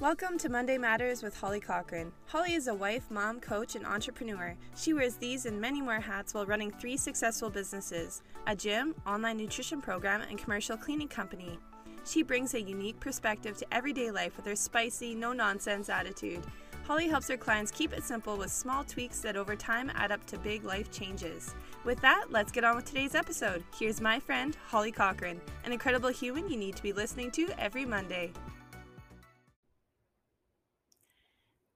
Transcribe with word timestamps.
Welcome 0.00 0.38
to 0.38 0.48
Monday 0.48 0.76
Matters 0.76 1.22
with 1.22 1.36
Holly 1.36 1.60
Cochran. 1.60 2.10
Holly 2.26 2.54
is 2.54 2.66
a 2.66 2.74
wife, 2.74 3.08
mom, 3.12 3.38
coach, 3.38 3.76
and 3.76 3.86
entrepreneur. 3.86 4.56
She 4.76 4.92
wears 4.92 5.14
these 5.14 5.46
and 5.46 5.60
many 5.60 5.80
more 5.80 6.00
hats 6.00 6.34
while 6.34 6.46
running 6.46 6.72
three 6.72 6.96
successful 6.96 7.48
businesses 7.48 8.20
a 8.48 8.56
gym, 8.56 8.96
online 9.06 9.36
nutrition 9.36 9.80
program, 9.80 10.22
and 10.22 10.36
commercial 10.36 10.76
cleaning 10.76 11.06
company. 11.06 11.60
She 12.04 12.24
brings 12.24 12.54
a 12.54 12.60
unique 12.60 12.98
perspective 12.98 13.56
to 13.58 13.72
everyday 13.72 14.10
life 14.10 14.36
with 14.36 14.46
her 14.46 14.56
spicy, 14.56 15.14
no 15.14 15.32
nonsense 15.32 15.88
attitude. 15.88 16.42
Holly 16.88 17.06
helps 17.06 17.28
her 17.28 17.36
clients 17.36 17.70
keep 17.70 17.92
it 17.92 18.02
simple 18.02 18.36
with 18.36 18.50
small 18.50 18.82
tweaks 18.82 19.20
that 19.20 19.36
over 19.36 19.54
time 19.54 19.92
add 19.94 20.10
up 20.10 20.26
to 20.26 20.38
big 20.38 20.64
life 20.64 20.90
changes. 20.90 21.54
With 21.84 22.00
that, 22.00 22.26
let's 22.30 22.50
get 22.50 22.64
on 22.64 22.74
with 22.74 22.84
today's 22.84 23.14
episode. 23.14 23.62
Here's 23.78 24.00
my 24.00 24.18
friend, 24.18 24.56
Holly 24.66 24.90
Cochran, 24.90 25.40
an 25.64 25.72
incredible 25.72 26.10
human 26.10 26.50
you 26.50 26.56
need 26.56 26.74
to 26.74 26.82
be 26.82 26.92
listening 26.92 27.30
to 27.30 27.48
every 27.60 27.84
Monday. 27.84 28.32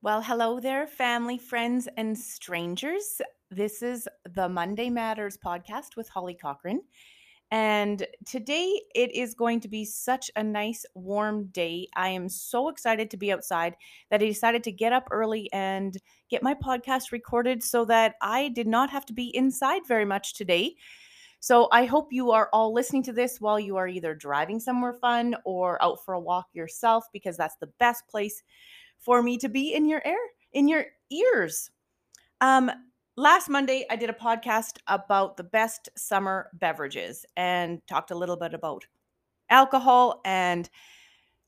Well, 0.00 0.22
hello 0.22 0.60
there, 0.60 0.86
family, 0.86 1.38
friends, 1.38 1.88
and 1.96 2.16
strangers. 2.16 3.20
This 3.50 3.82
is 3.82 4.06
the 4.32 4.48
Monday 4.48 4.90
Matters 4.90 5.36
podcast 5.36 5.96
with 5.96 6.08
Holly 6.08 6.36
Cochran. 6.40 6.82
And 7.50 8.06
today 8.24 8.80
it 8.94 9.12
is 9.12 9.34
going 9.34 9.58
to 9.58 9.68
be 9.68 9.84
such 9.84 10.30
a 10.36 10.44
nice 10.44 10.86
warm 10.94 11.46
day. 11.46 11.88
I 11.96 12.10
am 12.10 12.28
so 12.28 12.68
excited 12.68 13.10
to 13.10 13.16
be 13.16 13.32
outside 13.32 13.74
that 14.08 14.22
I 14.22 14.26
decided 14.26 14.62
to 14.64 14.72
get 14.72 14.92
up 14.92 15.08
early 15.10 15.52
and 15.52 15.96
get 16.30 16.44
my 16.44 16.54
podcast 16.54 17.10
recorded 17.10 17.64
so 17.64 17.84
that 17.86 18.14
I 18.22 18.50
did 18.50 18.68
not 18.68 18.90
have 18.90 19.04
to 19.06 19.12
be 19.12 19.34
inside 19.34 19.82
very 19.88 20.04
much 20.04 20.34
today. 20.34 20.76
So 21.40 21.68
I 21.72 21.86
hope 21.86 22.12
you 22.12 22.30
are 22.30 22.48
all 22.52 22.72
listening 22.72 23.02
to 23.04 23.12
this 23.12 23.40
while 23.40 23.58
you 23.58 23.76
are 23.76 23.88
either 23.88 24.14
driving 24.14 24.60
somewhere 24.60 24.92
fun 24.94 25.34
or 25.44 25.82
out 25.82 26.04
for 26.04 26.14
a 26.14 26.20
walk 26.20 26.46
yourself 26.52 27.04
because 27.12 27.36
that's 27.36 27.56
the 27.56 27.70
best 27.78 28.06
place 28.08 28.44
for 28.98 29.22
me 29.22 29.38
to 29.38 29.48
be 29.48 29.74
in 29.74 29.88
your 29.88 30.02
air, 30.04 30.18
in 30.52 30.68
your 30.68 30.86
ears. 31.10 31.70
Um, 32.40 32.70
last 33.16 33.48
Monday, 33.48 33.84
I 33.90 33.96
did 33.96 34.10
a 34.10 34.14
podcast 34.14 34.78
about 34.86 35.36
the 35.36 35.44
best 35.44 35.88
summer 35.96 36.50
beverages 36.54 37.24
and 37.36 37.80
talked 37.86 38.10
a 38.10 38.16
little 38.16 38.36
bit 38.36 38.54
about 38.54 38.86
alcohol. 39.50 40.20
And 40.24 40.68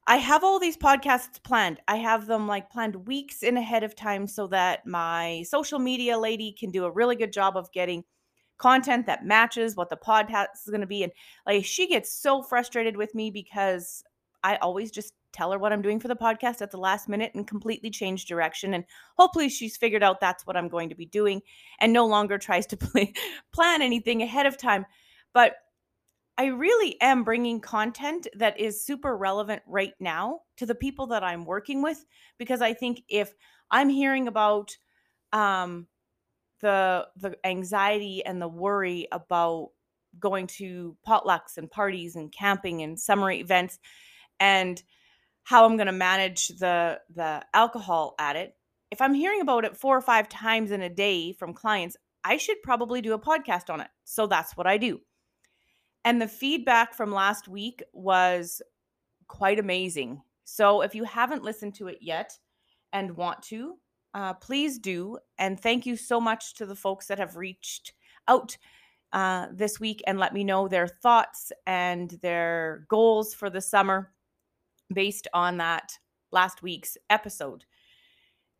I 0.06 0.16
have 0.16 0.42
all 0.42 0.58
these 0.58 0.76
podcasts 0.76 1.42
planned. 1.42 1.80
I 1.86 1.96
have 1.96 2.26
them 2.26 2.48
like 2.48 2.70
planned 2.70 3.06
weeks 3.06 3.42
in 3.42 3.56
ahead 3.56 3.84
of 3.84 3.94
time 3.94 4.26
so 4.26 4.46
that 4.48 4.86
my 4.86 5.44
social 5.46 5.78
media 5.78 6.18
lady 6.18 6.52
can 6.58 6.70
do 6.70 6.84
a 6.84 6.90
really 6.90 7.16
good 7.16 7.32
job 7.32 7.56
of 7.56 7.70
getting 7.72 8.04
content 8.58 9.06
that 9.06 9.24
matches 9.24 9.76
what 9.76 9.88
the 9.88 9.96
podcast 9.96 10.48
is 10.64 10.70
going 10.70 10.80
to 10.80 10.86
be. 10.86 11.02
And 11.02 11.12
like 11.46 11.64
she 11.64 11.86
gets 11.86 12.12
so 12.12 12.42
frustrated 12.42 12.96
with 12.96 13.14
me 13.14 13.30
because 13.30 14.02
I 14.42 14.56
always 14.56 14.90
just 14.90 15.14
tell 15.32 15.52
her 15.52 15.58
what 15.58 15.72
I'm 15.72 15.82
doing 15.82 16.00
for 16.00 16.08
the 16.08 16.16
podcast 16.16 16.62
at 16.62 16.70
the 16.70 16.78
last 16.78 17.08
minute 17.08 17.32
and 17.34 17.46
completely 17.46 17.90
change 17.90 18.26
direction. 18.26 18.74
And 18.74 18.84
hopefully 19.16 19.48
she's 19.48 19.76
figured 19.76 20.02
out 20.02 20.20
that's 20.20 20.46
what 20.46 20.56
I'm 20.56 20.68
going 20.68 20.88
to 20.88 20.94
be 20.94 21.06
doing 21.06 21.42
and 21.80 21.92
no 21.92 22.06
longer 22.06 22.38
tries 22.38 22.66
to 22.68 22.76
play, 22.76 23.12
plan 23.52 23.82
anything 23.82 24.22
ahead 24.22 24.46
of 24.46 24.56
time. 24.56 24.86
But 25.32 25.54
I 26.38 26.46
really 26.46 26.96
am 27.00 27.22
bringing 27.22 27.60
content 27.60 28.26
that 28.36 28.58
is 28.58 28.84
super 28.84 29.16
relevant 29.16 29.62
right 29.66 29.92
now 30.00 30.40
to 30.56 30.66
the 30.66 30.74
people 30.74 31.08
that 31.08 31.22
I'm 31.22 31.44
working 31.44 31.82
with 31.82 32.04
because 32.38 32.62
I 32.62 32.72
think 32.72 33.02
if 33.08 33.34
I'm 33.70 33.90
hearing 33.90 34.26
about 34.26 34.76
um, 35.32 35.86
the 36.60 37.06
the 37.16 37.36
anxiety 37.44 38.24
and 38.24 38.40
the 38.40 38.48
worry 38.48 39.06
about 39.12 39.70
going 40.18 40.46
to 40.46 40.96
potlucks 41.06 41.56
and 41.56 41.70
parties 41.70 42.16
and 42.16 42.32
camping 42.32 42.82
and 42.82 42.98
summer 42.98 43.30
events 43.30 43.78
and 44.38 44.82
how 45.44 45.64
I'm 45.64 45.76
going 45.76 45.86
to 45.86 45.92
manage 45.92 46.48
the 46.48 47.00
the 47.14 47.44
alcohol 47.54 48.14
at 48.18 48.36
it. 48.36 48.54
If 48.90 49.00
I'm 49.00 49.14
hearing 49.14 49.40
about 49.40 49.64
it 49.64 49.76
four 49.76 49.96
or 49.96 50.02
five 50.02 50.28
times 50.28 50.70
in 50.70 50.82
a 50.82 50.88
day 50.88 51.32
from 51.32 51.54
clients, 51.54 51.96
I 52.24 52.36
should 52.36 52.62
probably 52.62 53.00
do 53.00 53.14
a 53.14 53.18
podcast 53.18 53.70
on 53.70 53.80
it. 53.80 53.88
So 54.04 54.26
that's 54.26 54.56
what 54.56 54.66
I 54.66 54.78
do. 54.78 55.00
And 56.04 56.20
the 56.20 56.28
feedback 56.28 56.94
from 56.94 57.12
last 57.12 57.46
week 57.46 57.82
was 57.92 58.62
quite 59.28 59.58
amazing. 59.58 60.22
So 60.44 60.80
if 60.80 60.94
you 60.94 61.04
haven't 61.04 61.44
listened 61.44 61.74
to 61.76 61.88
it 61.88 61.98
yet 62.00 62.36
and 62.92 63.16
want 63.16 63.42
to, 63.44 63.74
uh, 64.14 64.34
please 64.34 64.78
do. 64.78 65.18
And 65.38 65.60
thank 65.60 65.86
you 65.86 65.96
so 65.96 66.20
much 66.20 66.54
to 66.54 66.66
the 66.66 66.74
folks 66.74 67.06
that 67.06 67.18
have 67.18 67.36
reached 67.36 67.92
out 68.26 68.56
uh, 69.12 69.46
this 69.52 69.78
week 69.78 70.02
and 70.06 70.18
let 70.18 70.34
me 70.34 70.44
know 70.44 70.68
their 70.68 70.88
thoughts 70.88 71.52
and 71.66 72.10
their 72.22 72.86
goals 72.88 73.34
for 73.34 73.50
the 73.50 73.60
summer 73.60 74.12
based 74.92 75.28
on 75.32 75.56
that 75.58 75.98
last 76.32 76.62
week's 76.62 76.96
episode. 77.08 77.64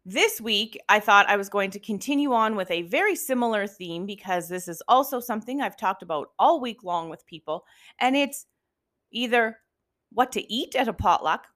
This 0.05 0.41
week, 0.41 0.81
I 0.89 0.99
thought 0.99 1.29
I 1.29 1.37
was 1.37 1.51
going 1.51 1.71
to 1.73 1.79
continue 1.79 2.33
on 2.33 2.57
with 2.57 2.71
a 2.71 2.83
very 2.83 3.15
similar 3.15 3.67
theme 3.67 4.07
because 4.07 4.49
this 4.49 4.67
is 4.67 4.83
also 4.89 5.21
something 5.21 5.61
I've 5.61 5.77
talked 5.77 6.03
about 6.03 6.31
all 6.39 6.61
week 6.61 6.83
long 6.83 7.11
with 7.11 7.27
people, 7.27 7.65
and 8.01 8.17
it's 8.17 8.47
either 9.13 9.59
what 10.13 10.33
to 10.33 10.53
eat 10.53 10.75
at 10.75 10.89
a 10.89 10.93
potluck 10.93 11.47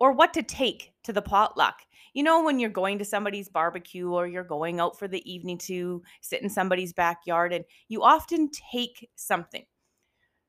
or 0.00 0.12
what 0.12 0.32
to 0.34 0.42
take 0.42 0.92
to 1.04 1.12
the 1.12 1.22
potluck. 1.22 1.76
You 2.14 2.22
know, 2.22 2.42
when 2.42 2.58
you're 2.58 2.70
going 2.70 2.98
to 2.98 3.04
somebody's 3.04 3.48
barbecue 3.48 4.10
or 4.10 4.26
you're 4.26 4.42
going 4.42 4.80
out 4.80 4.98
for 4.98 5.06
the 5.06 5.30
evening 5.30 5.58
to 5.58 6.02
sit 6.20 6.42
in 6.42 6.50
somebody's 6.50 6.92
backyard, 6.92 7.52
and 7.52 7.64
you 7.88 8.02
often 8.02 8.50
take 8.72 9.10
something. 9.16 9.64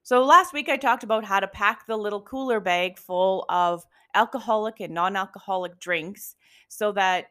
So 0.03 0.25
last 0.25 0.51
week 0.51 0.67
I 0.67 0.75
talked 0.75 1.03
about 1.03 1.23
how 1.23 1.39
to 1.39 1.47
pack 1.47 1.85
the 1.85 1.97
little 1.97 2.21
cooler 2.21 2.59
bag 2.59 2.99
full 2.99 3.45
of 3.47 3.85
alcoholic 4.13 4.81
and 4.81 4.93
non-alcoholic 4.93 5.79
drinks 5.79 6.35
so 6.67 6.91
that 6.91 7.27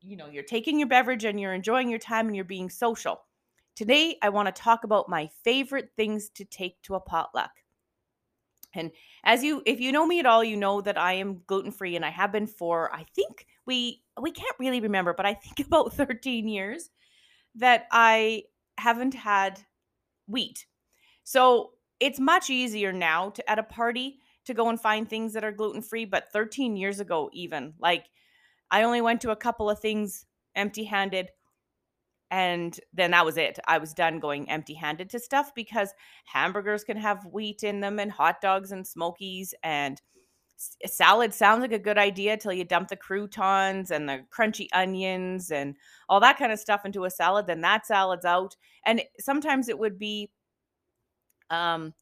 you 0.00 0.16
know 0.16 0.26
you're 0.26 0.42
taking 0.42 0.78
your 0.78 0.88
beverage 0.88 1.24
and 1.24 1.38
you're 1.40 1.54
enjoying 1.54 1.88
your 1.88 2.00
time 2.00 2.26
and 2.26 2.34
you're 2.34 2.44
being 2.44 2.68
social. 2.68 3.22
Today 3.76 4.16
I 4.22 4.30
want 4.30 4.46
to 4.46 4.62
talk 4.62 4.82
about 4.82 5.08
my 5.08 5.28
favorite 5.44 5.90
things 5.96 6.28
to 6.30 6.44
take 6.44 6.82
to 6.82 6.96
a 6.96 7.00
potluck. 7.00 7.52
And 8.74 8.90
as 9.22 9.44
you 9.44 9.62
if 9.64 9.78
you 9.78 9.92
know 9.92 10.04
me 10.04 10.18
at 10.18 10.26
all, 10.26 10.42
you 10.42 10.56
know 10.56 10.80
that 10.80 10.98
I 10.98 11.12
am 11.14 11.42
gluten-free 11.46 11.94
and 11.94 12.04
I 12.04 12.10
have 12.10 12.32
been 12.32 12.48
for 12.48 12.92
I 12.92 13.06
think 13.14 13.46
we 13.66 14.02
we 14.20 14.32
can't 14.32 14.58
really 14.58 14.80
remember, 14.80 15.14
but 15.14 15.26
I 15.26 15.34
think 15.34 15.60
about 15.68 15.92
13 15.92 16.48
years 16.48 16.90
that 17.54 17.86
I 17.92 18.42
haven't 18.78 19.14
had 19.14 19.60
wheat. 20.26 20.66
So 21.22 21.70
it's 22.00 22.20
much 22.20 22.50
easier 22.50 22.92
now 22.92 23.30
to 23.30 23.50
at 23.50 23.58
a 23.58 23.62
party 23.62 24.18
to 24.44 24.54
go 24.54 24.68
and 24.68 24.80
find 24.80 25.08
things 25.08 25.32
that 25.32 25.44
are 25.44 25.52
gluten 25.52 25.82
free 25.82 26.04
but 26.04 26.32
13 26.32 26.76
years 26.76 27.00
ago 27.00 27.30
even 27.32 27.74
like 27.78 28.06
i 28.70 28.82
only 28.82 29.00
went 29.00 29.20
to 29.20 29.30
a 29.30 29.36
couple 29.36 29.68
of 29.70 29.80
things 29.80 30.26
empty 30.54 30.84
handed 30.84 31.28
and 32.30 32.78
then 32.92 33.12
that 33.12 33.24
was 33.24 33.36
it. 33.36 33.58
I 33.66 33.78
was 33.78 33.94
done 33.94 34.18
going 34.18 34.50
empty 34.50 34.74
handed 34.74 35.10
to 35.10 35.20
stuff 35.20 35.52
because 35.54 35.94
hamburgers 36.24 36.82
can 36.82 36.96
have 36.96 37.24
wheat 37.26 37.62
in 37.62 37.80
them 37.80 37.98
and 37.98 38.10
hot 38.10 38.40
dogs 38.40 38.72
and 38.72 38.86
smokies 38.86 39.54
and 39.62 40.00
a 40.82 40.88
salad 40.88 41.34
sounds 41.34 41.60
like 41.60 41.72
a 41.72 41.78
good 41.78 41.98
idea 41.98 42.36
till 42.36 42.52
you 42.52 42.64
dump 42.64 42.88
the 42.88 42.96
croutons 42.96 43.90
and 43.90 44.08
the 44.08 44.24
crunchy 44.34 44.68
onions 44.72 45.50
and 45.50 45.76
all 46.08 46.18
that 46.18 46.38
kind 46.38 46.50
of 46.50 46.58
stuff 46.58 46.86
into 46.86 47.04
a 47.04 47.10
salad 47.10 47.46
then 47.46 47.60
that 47.60 47.86
salad's 47.86 48.24
out. 48.24 48.56
And 48.84 49.02
sometimes 49.20 49.68
it 49.68 49.78
would 49.78 49.98
be 49.98 50.30
um 51.50 51.94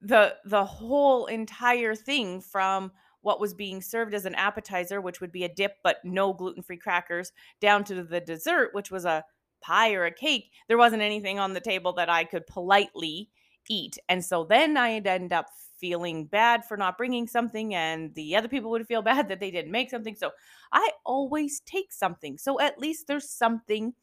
the 0.00 0.36
the 0.44 0.64
whole 0.64 1.26
entire 1.26 1.94
thing 1.94 2.40
from 2.40 2.92
what 3.20 3.40
was 3.40 3.52
being 3.52 3.82
served 3.82 4.14
as 4.14 4.24
an 4.26 4.34
appetizer 4.34 5.00
which 5.00 5.20
would 5.20 5.32
be 5.32 5.44
a 5.44 5.54
dip 5.54 5.76
but 5.82 5.98
no 6.04 6.32
gluten-free 6.32 6.76
crackers 6.76 7.32
down 7.60 7.82
to 7.84 8.02
the 8.04 8.20
dessert 8.20 8.70
which 8.72 8.90
was 8.90 9.04
a 9.04 9.24
pie 9.60 9.92
or 9.92 10.04
a 10.04 10.12
cake 10.12 10.52
there 10.68 10.78
wasn't 10.78 11.02
anything 11.02 11.38
on 11.38 11.52
the 11.52 11.60
table 11.60 11.92
that 11.92 12.08
I 12.08 12.24
could 12.24 12.46
politely 12.46 13.30
eat. 13.68 13.98
And 14.08 14.24
so 14.24 14.44
then 14.44 14.76
I'd 14.76 15.06
end 15.06 15.32
up 15.32 15.46
feeling 15.78 16.26
bad 16.26 16.64
for 16.64 16.76
not 16.76 16.98
bringing 16.98 17.26
something 17.26 17.74
and 17.74 18.14
the 18.14 18.34
other 18.34 18.48
people 18.48 18.70
would 18.70 18.86
feel 18.86 19.02
bad 19.10 19.28
that 19.28 19.40
they 19.40 19.50
didn't 19.50 19.72
make 19.72 19.90
something. 19.90 20.16
So 20.16 20.30
I 20.72 20.90
always 21.04 21.60
take 21.60 21.92
something. 21.92 22.38
So 22.38 22.60
at 22.60 22.78
least 22.78 23.06
there's 23.06 23.30
something 23.30 23.94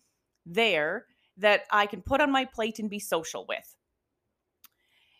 there 0.46 1.06
that 1.38 1.64
I 1.72 1.86
can 1.86 2.02
put 2.02 2.22
on 2.22 2.32
my 2.32 2.46
plate 2.46 2.80
and 2.80 2.90
be 2.90 3.00
social 3.00 3.46
with 3.48 3.75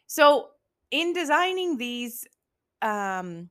so, 0.08 0.50
in 0.92 1.14
designing 1.14 1.78
these 1.78 2.26
um, 2.82 3.50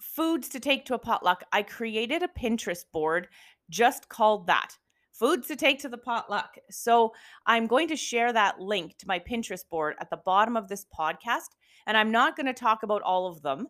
foods 0.00 0.48
to 0.50 0.60
take 0.60 0.86
to 0.86 0.94
a 0.94 0.98
potluck, 0.98 1.44
I 1.52 1.62
created 1.62 2.22
a 2.22 2.28
Pinterest 2.28 2.84
board 2.92 3.28
just 3.70 4.08
called 4.08 4.46
that 4.46 4.76
foods 5.12 5.46
to 5.46 5.56
take 5.56 5.78
to 5.80 5.88
the 5.88 5.98
potluck. 5.98 6.56
So, 6.70 7.12
I'm 7.46 7.66
going 7.66 7.88
to 7.88 7.96
share 7.96 8.32
that 8.32 8.60
link 8.60 8.96
to 8.98 9.06
my 9.06 9.18
Pinterest 9.18 9.68
board 9.68 9.94
at 10.00 10.10
the 10.10 10.20
bottom 10.24 10.56
of 10.56 10.68
this 10.68 10.86
podcast. 10.98 11.50
And 11.86 11.96
I'm 11.96 12.10
not 12.10 12.36
going 12.36 12.46
to 12.46 12.54
talk 12.54 12.82
about 12.82 13.02
all 13.02 13.26
of 13.26 13.42
them 13.42 13.68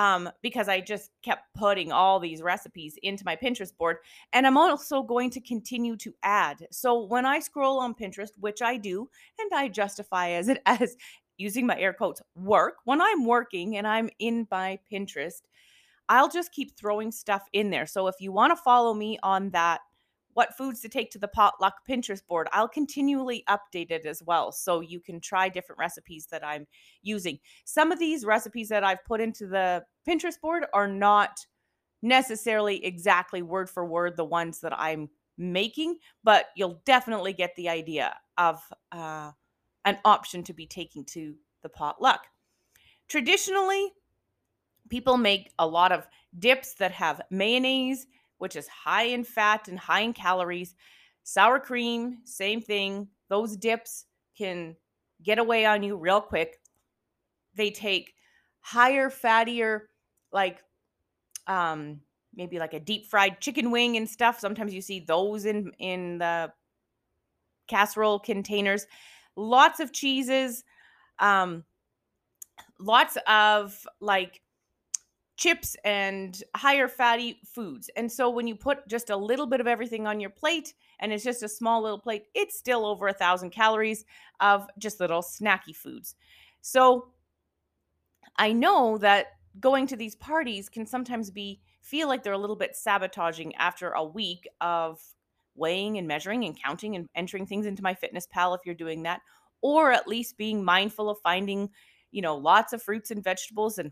um, 0.00 0.30
because 0.40 0.66
I 0.66 0.80
just 0.80 1.10
kept 1.22 1.42
putting 1.54 1.92
all 1.92 2.18
these 2.18 2.40
recipes 2.40 2.96
into 3.02 3.22
my 3.26 3.36
Pinterest 3.36 3.76
board. 3.76 3.98
And 4.32 4.46
I'm 4.46 4.56
also 4.56 5.02
going 5.02 5.28
to 5.28 5.42
continue 5.42 5.94
to 5.98 6.14
add. 6.22 6.66
So 6.70 7.04
when 7.04 7.26
I 7.26 7.38
scroll 7.40 7.80
on 7.80 7.94
Pinterest, 7.94 8.30
which 8.38 8.62
I 8.62 8.78
do, 8.78 9.10
and 9.38 9.50
I 9.52 9.68
justify 9.68 10.30
as 10.30 10.48
it 10.48 10.62
as 10.66 10.96
using 11.36 11.66
my 11.66 11.78
air 11.78 11.92
quotes 11.92 12.22
work, 12.34 12.76
when 12.86 13.02
I'm 13.02 13.26
working 13.26 13.76
and 13.76 13.86
I'm 13.86 14.08
in 14.18 14.48
my 14.50 14.78
Pinterest, 14.90 15.42
I'll 16.08 16.30
just 16.30 16.50
keep 16.52 16.78
throwing 16.78 17.12
stuff 17.12 17.42
in 17.52 17.68
there. 17.68 17.84
So 17.84 18.06
if 18.06 18.14
you 18.20 18.32
want 18.32 18.52
to 18.52 18.62
follow 18.62 18.94
me 18.94 19.18
on 19.22 19.50
that 19.50 19.80
what 20.34 20.56
foods 20.56 20.80
to 20.80 20.88
take 20.88 21.10
to 21.10 21.18
the 21.18 21.28
potluck 21.28 21.86
Pinterest 21.88 22.24
board. 22.26 22.48
I'll 22.52 22.68
continually 22.68 23.44
update 23.48 23.90
it 23.90 24.06
as 24.06 24.22
well. 24.22 24.52
So 24.52 24.80
you 24.80 25.00
can 25.00 25.20
try 25.20 25.48
different 25.48 25.78
recipes 25.78 26.26
that 26.30 26.44
I'm 26.44 26.66
using. 27.02 27.38
Some 27.64 27.92
of 27.92 27.98
these 27.98 28.24
recipes 28.24 28.68
that 28.68 28.84
I've 28.84 29.04
put 29.04 29.20
into 29.20 29.46
the 29.46 29.84
Pinterest 30.08 30.40
board 30.40 30.66
are 30.72 30.88
not 30.88 31.44
necessarily 32.02 32.84
exactly 32.84 33.42
word 33.42 33.68
for 33.68 33.84
word 33.84 34.16
the 34.16 34.24
ones 34.24 34.60
that 34.60 34.78
I'm 34.78 35.10
making, 35.36 35.96
but 36.24 36.46
you'll 36.56 36.80
definitely 36.84 37.32
get 37.32 37.54
the 37.56 37.68
idea 37.68 38.16
of 38.38 38.60
uh, 38.92 39.32
an 39.84 39.98
option 40.04 40.42
to 40.44 40.52
be 40.52 40.66
taking 40.66 41.04
to 41.06 41.34
the 41.62 41.68
potluck. 41.68 42.26
Traditionally, 43.08 43.92
people 44.88 45.16
make 45.16 45.52
a 45.58 45.66
lot 45.66 45.92
of 45.92 46.06
dips 46.38 46.74
that 46.74 46.92
have 46.92 47.20
mayonnaise 47.30 48.06
which 48.40 48.56
is 48.56 48.66
high 48.66 49.04
in 49.04 49.22
fat 49.22 49.68
and 49.68 49.78
high 49.78 50.00
in 50.00 50.14
calories. 50.14 50.74
Sour 51.24 51.60
cream, 51.60 52.18
same 52.24 52.62
thing. 52.62 53.06
Those 53.28 53.54
dips 53.54 54.06
can 54.36 54.74
get 55.22 55.38
away 55.38 55.66
on 55.66 55.82
you 55.82 55.96
real 55.96 56.22
quick. 56.22 56.58
They 57.54 57.70
take 57.70 58.14
higher, 58.60 59.10
fattier, 59.10 59.82
like 60.32 60.62
um 61.46 62.00
maybe 62.34 62.58
like 62.58 62.72
a 62.72 62.80
deep 62.80 63.06
fried 63.06 63.40
chicken 63.40 63.70
wing 63.70 63.98
and 63.98 64.08
stuff. 64.08 64.40
Sometimes 64.40 64.72
you 64.72 64.80
see 64.80 65.00
those 65.00 65.44
in 65.44 65.70
in 65.78 66.16
the 66.16 66.50
casserole 67.68 68.18
containers. 68.18 68.86
Lots 69.36 69.80
of 69.80 69.92
cheeses, 69.92 70.64
um 71.18 71.62
lots 72.78 73.18
of 73.26 73.86
like 74.00 74.40
chips 75.40 75.74
and 75.84 76.42
higher 76.54 76.86
fatty 76.86 77.40
foods. 77.46 77.88
And 77.96 78.12
so 78.12 78.28
when 78.28 78.46
you 78.46 78.54
put 78.54 78.86
just 78.86 79.08
a 79.08 79.16
little 79.16 79.46
bit 79.46 79.58
of 79.58 79.66
everything 79.66 80.06
on 80.06 80.20
your 80.20 80.28
plate 80.28 80.74
and 80.98 81.14
it's 81.14 81.24
just 81.24 81.42
a 81.42 81.48
small 81.48 81.82
little 81.82 81.98
plate, 81.98 82.24
it's 82.34 82.58
still 82.58 82.84
over 82.84 83.08
a 83.08 83.14
thousand 83.14 83.48
calories 83.48 84.04
of 84.40 84.66
just 84.78 85.00
little 85.00 85.22
snacky 85.22 85.74
foods. 85.74 86.14
So 86.60 87.08
I 88.36 88.52
know 88.52 88.98
that 88.98 89.28
going 89.58 89.86
to 89.86 89.96
these 89.96 90.14
parties 90.14 90.68
can 90.68 90.84
sometimes 90.84 91.30
be 91.30 91.62
feel 91.80 92.06
like 92.06 92.22
they're 92.22 92.34
a 92.34 92.38
little 92.38 92.54
bit 92.54 92.76
sabotaging 92.76 93.54
after 93.54 93.92
a 93.92 94.04
week 94.04 94.46
of 94.60 95.00
weighing 95.54 95.96
and 95.96 96.06
measuring 96.06 96.44
and 96.44 96.62
counting 96.62 96.96
and 96.96 97.08
entering 97.14 97.46
things 97.46 97.64
into 97.64 97.82
my 97.82 97.94
fitness 97.94 98.28
pal 98.30 98.52
if 98.52 98.60
you're 98.66 98.74
doing 98.74 99.02
that 99.04 99.22
or 99.62 99.90
at 99.90 100.06
least 100.06 100.36
being 100.36 100.62
mindful 100.62 101.08
of 101.08 101.18
finding 101.22 101.68
you 102.12 102.22
know 102.22 102.36
lots 102.36 102.72
of 102.72 102.82
fruits 102.82 103.10
and 103.10 103.24
vegetables 103.24 103.78
and 103.78 103.90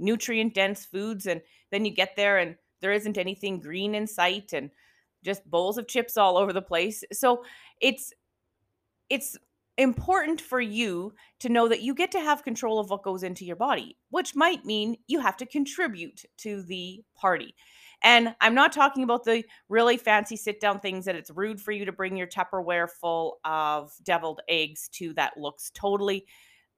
nutrient 0.00 0.54
dense 0.54 0.84
foods 0.84 1.26
and 1.26 1.40
then 1.70 1.84
you 1.84 1.90
get 1.92 2.16
there 2.16 2.38
and 2.38 2.56
there 2.80 2.92
isn't 2.92 3.18
anything 3.18 3.60
green 3.60 3.94
in 3.94 4.06
sight 4.06 4.52
and 4.52 4.70
just 5.22 5.48
bowls 5.50 5.78
of 5.78 5.86
chips 5.86 6.16
all 6.16 6.36
over 6.36 6.52
the 6.52 6.62
place. 6.62 7.04
So 7.12 7.44
it's 7.80 8.12
it's 9.08 9.36
important 9.76 10.40
for 10.40 10.60
you 10.60 11.12
to 11.40 11.48
know 11.48 11.68
that 11.68 11.82
you 11.82 11.94
get 11.94 12.10
to 12.12 12.20
have 12.20 12.44
control 12.44 12.78
of 12.78 12.90
what 12.90 13.02
goes 13.02 13.22
into 13.22 13.46
your 13.46 13.56
body 13.56 13.96
which 14.10 14.34
might 14.34 14.64
mean 14.64 14.96
you 15.06 15.20
have 15.20 15.36
to 15.38 15.46
contribute 15.46 16.22
to 16.36 16.62
the 16.62 17.02
party. 17.16 17.54
And 18.02 18.34
i'm 18.40 18.54
not 18.54 18.72
talking 18.72 19.02
about 19.02 19.24
the 19.24 19.44
really 19.68 19.96
fancy 19.96 20.36
sit 20.36 20.60
down 20.60 20.80
things 20.80 21.04
that 21.06 21.16
it's 21.16 21.30
rude 21.30 21.60
for 21.60 21.72
you 21.72 21.84
to 21.84 21.92
bring 21.92 22.16
your 22.16 22.26
tupperware 22.26 22.90
full 22.90 23.38
of 23.44 23.92
deviled 24.02 24.40
eggs 24.48 24.88
to 24.94 25.14
that 25.14 25.38
looks 25.38 25.70
totally 25.74 26.26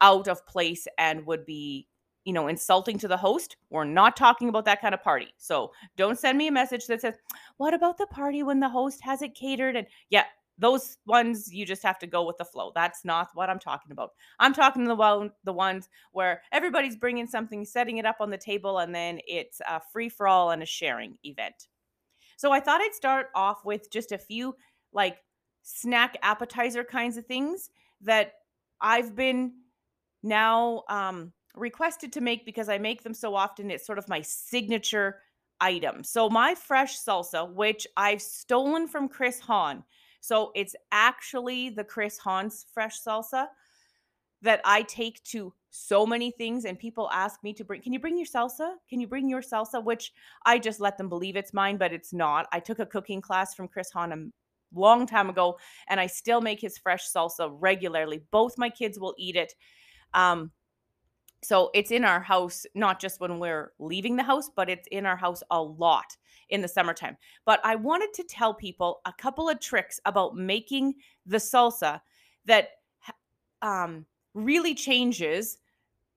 out 0.00 0.28
of 0.28 0.46
place 0.46 0.86
and 0.98 1.26
would 1.26 1.44
be 1.44 1.88
you 2.24 2.32
know, 2.32 2.48
insulting 2.48 2.98
to 2.98 3.08
the 3.08 3.16
host. 3.16 3.56
We're 3.70 3.84
not 3.84 4.16
talking 4.16 4.48
about 4.48 4.64
that 4.66 4.80
kind 4.80 4.94
of 4.94 5.02
party. 5.02 5.28
So 5.38 5.72
don't 5.96 6.18
send 6.18 6.38
me 6.38 6.48
a 6.48 6.52
message 6.52 6.86
that 6.86 7.00
says, 7.00 7.16
What 7.56 7.74
about 7.74 7.98
the 7.98 8.06
party 8.06 8.42
when 8.42 8.60
the 8.60 8.68
host 8.68 9.00
has 9.02 9.22
it 9.22 9.34
catered? 9.34 9.76
And 9.76 9.86
yeah, 10.10 10.24
those 10.58 10.98
ones 11.06 11.52
you 11.52 11.66
just 11.66 11.82
have 11.82 11.98
to 11.98 12.06
go 12.06 12.24
with 12.24 12.36
the 12.36 12.44
flow. 12.44 12.72
That's 12.74 13.04
not 13.04 13.28
what 13.34 13.50
I'm 13.50 13.58
talking 13.58 13.92
about. 13.92 14.10
I'm 14.38 14.54
talking 14.54 14.84
the 14.84 14.94
one, 14.94 15.32
the 15.44 15.52
ones 15.52 15.88
where 16.12 16.42
everybody's 16.52 16.96
bringing 16.96 17.26
something, 17.26 17.64
setting 17.64 17.98
it 17.98 18.06
up 18.06 18.16
on 18.20 18.30
the 18.30 18.38
table, 18.38 18.78
and 18.78 18.94
then 18.94 19.18
it's 19.26 19.60
a 19.68 19.80
free 19.92 20.08
for 20.08 20.28
all 20.28 20.50
and 20.50 20.62
a 20.62 20.66
sharing 20.66 21.16
event. 21.24 21.68
So 22.36 22.52
I 22.52 22.60
thought 22.60 22.80
I'd 22.80 22.94
start 22.94 23.28
off 23.34 23.64
with 23.64 23.90
just 23.90 24.12
a 24.12 24.18
few 24.18 24.54
like 24.92 25.18
snack 25.62 26.16
appetizer 26.22 26.84
kinds 26.84 27.16
of 27.16 27.26
things 27.26 27.70
that 28.02 28.34
I've 28.80 29.14
been 29.14 29.52
now 30.22 30.82
um, 30.88 31.32
requested 31.54 32.12
to 32.12 32.20
make 32.20 32.44
because 32.44 32.68
I 32.68 32.78
make 32.78 33.02
them 33.02 33.14
so 33.14 33.34
often. 33.34 33.70
It's 33.70 33.86
sort 33.86 33.98
of 33.98 34.08
my 34.08 34.22
signature 34.22 35.20
item. 35.60 36.02
So 36.02 36.28
my 36.28 36.54
fresh 36.54 36.98
salsa, 36.98 37.50
which 37.52 37.86
I've 37.96 38.22
stolen 38.22 38.88
from 38.88 39.08
Chris 39.08 39.38
Hahn. 39.40 39.84
So 40.20 40.52
it's 40.54 40.76
actually 40.90 41.70
the 41.70 41.84
Chris 41.84 42.18
Hahn's 42.18 42.66
fresh 42.72 43.00
salsa 43.00 43.46
that 44.42 44.60
I 44.64 44.82
take 44.82 45.22
to 45.24 45.52
so 45.70 46.04
many 46.04 46.30
things 46.30 46.64
and 46.66 46.78
people 46.78 47.08
ask 47.12 47.42
me 47.42 47.54
to 47.54 47.64
bring 47.64 47.80
can 47.80 47.94
you 47.94 47.98
bring 47.98 48.18
your 48.18 48.26
salsa 48.26 48.74
can 48.90 49.00
you 49.00 49.06
bring 49.06 49.26
your 49.26 49.40
salsa 49.40 49.82
which 49.82 50.12
i 50.44 50.58
just 50.58 50.80
let 50.80 50.98
them 50.98 51.08
believe 51.08 51.34
it's 51.34 51.54
mine 51.54 51.78
but 51.78 51.94
it's 51.94 52.12
not 52.12 52.46
i 52.52 52.60
took 52.60 52.78
a 52.78 52.84
cooking 52.84 53.22
class 53.22 53.54
from 53.54 53.66
chris 53.66 53.90
hahn 53.90 54.12
a 54.12 54.78
long 54.78 55.06
time 55.06 55.30
ago 55.30 55.58
and 55.88 55.98
i 55.98 56.06
still 56.06 56.42
make 56.42 56.60
his 56.60 56.76
fresh 56.76 57.10
salsa 57.10 57.50
regularly 57.58 58.22
both 58.30 58.58
my 58.58 58.68
kids 58.68 58.98
will 58.98 59.14
eat 59.16 59.34
it 59.34 59.54
um, 60.12 60.50
so 61.42 61.70
it's 61.74 61.90
in 61.90 62.04
our 62.04 62.20
house 62.20 62.64
not 62.74 63.00
just 63.00 63.20
when 63.20 63.38
we're 63.38 63.72
leaving 63.78 64.16
the 64.16 64.22
house 64.22 64.50
but 64.54 64.70
it's 64.70 64.88
in 64.90 65.06
our 65.06 65.16
house 65.16 65.42
a 65.50 65.62
lot 65.62 66.16
in 66.50 66.60
the 66.60 66.68
summertime 66.68 67.16
but 67.44 67.60
i 67.64 67.74
wanted 67.74 68.12
to 68.12 68.22
tell 68.24 68.54
people 68.54 69.00
a 69.06 69.12
couple 69.12 69.48
of 69.48 69.60
tricks 69.60 70.00
about 70.04 70.36
making 70.36 70.94
the 71.26 71.38
salsa 71.38 72.00
that 72.44 72.70
um, 73.62 74.04
really 74.34 74.74
changes 74.74 75.58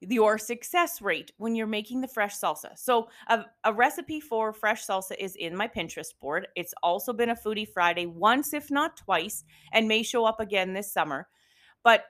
your 0.01 0.37
success 0.37 1.01
rate 1.01 1.31
when 1.37 1.55
you're 1.55 1.67
making 1.67 2.01
the 2.01 2.07
fresh 2.07 2.35
salsa. 2.35 2.77
So, 2.77 3.07
a, 3.27 3.45
a, 3.63 3.73
recipe 3.73 4.19
for 4.19 4.51
fresh 4.53 4.85
salsa 4.85 5.15
is 5.17 5.35
in 5.35 5.55
my 5.55 5.67
Pinterest 5.67 6.13
board. 6.19 6.47
It's 6.55 6.73
also 6.83 7.13
been 7.13 7.29
a 7.29 7.35
Foodie 7.35 7.67
Friday 7.67 8.05
once, 8.05 8.53
if 8.53 8.69
not 8.69 8.97
twice, 8.97 9.43
and 9.71 9.87
may 9.87 10.03
show 10.03 10.25
up 10.25 10.39
again 10.39 10.73
this 10.73 10.91
summer. 10.91 11.27
But 11.83 12.05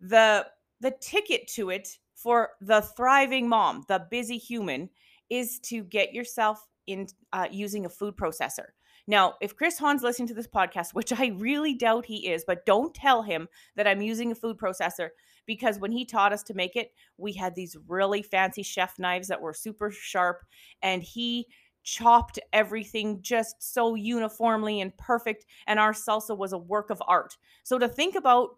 the 0.00 0.46
the 0.80 0.94
ticket 1.00 1.46
to 1.48 1.70
it 1.70 1.98
for 2.14 2.50
the 2.60 2.80
thriving 2.80 3.48
mom, 3.48 3.84
the 3.88 4.06
busy 4.10 4.38
human, 4.38 4.90
is 5.30 5.58
to 5.60 5.84
get 5.84 6.12
yourself 6.12 6.66
in 6.86 7.06
uh, 7.32 7.48
using 7.50 7.86
a 7.86 7.90
food 7.90 8.16
processor. 8.16 8.66
Now, 9.06 9.34
if 9.42 9.54
Chris 9.54 9.78
Hahn's 9.78 10.02
listening 10.02 10.28
to 10.28 10.34
this 10.34 10.46
podcast, 10.46 10.94
which 10.94 11.12
I 11.12 11.26
really 11.36 11.74
doubt 11.74 12.06
he 12.06 12.28
is, 12.28 12.44
but 12.46 12.64
don't 12.64 12.94
tell 12.94 13.22
him 13.22 13.48
that 13.76 13.86
I'm 13.86 14.00
using 14.00 14.32
a 14.32 14.34
food 14.34 14.56
processor 14.56 15.10
because 15.46 15.78
when 15.78 15.92
he 15.92 16.06
taught 16.06 16.32
us 16.32 16.42
to 16.44 16.54
make 16.54 16.74
it, 16.74 16.92
we 17.18 17.34
had 17.34 17.54
these 17.54 17.76
really 17.86 18.22
fancy 18.22 18.62
chef 18.62 18.98
knives 18.98 19.28
that 19.28 19.40
were 19.40 19.52
super 19.52 19.90
sharp 19.90 20.44
and 20.82 21.02
he 21.02 21.46
chopped 21.82 22.38
everything 22.54 23.20
just 23.20 23.56
so 23.60 23.94
uniformly 23.94 24.80
and 24.80 24.96
perfect 24.96 25.44
and 25.66 25.78
our 25.78 25.92
salsa 25.92 26.36
was 26.36 26.54
a 26.54 26.58
work 26.58 26.88
of 26.88 27.02
art. 27.06 27.36
So 27.62 27.78
to 27.78 27.88
think 27.88 28.14
about 28.14 28.56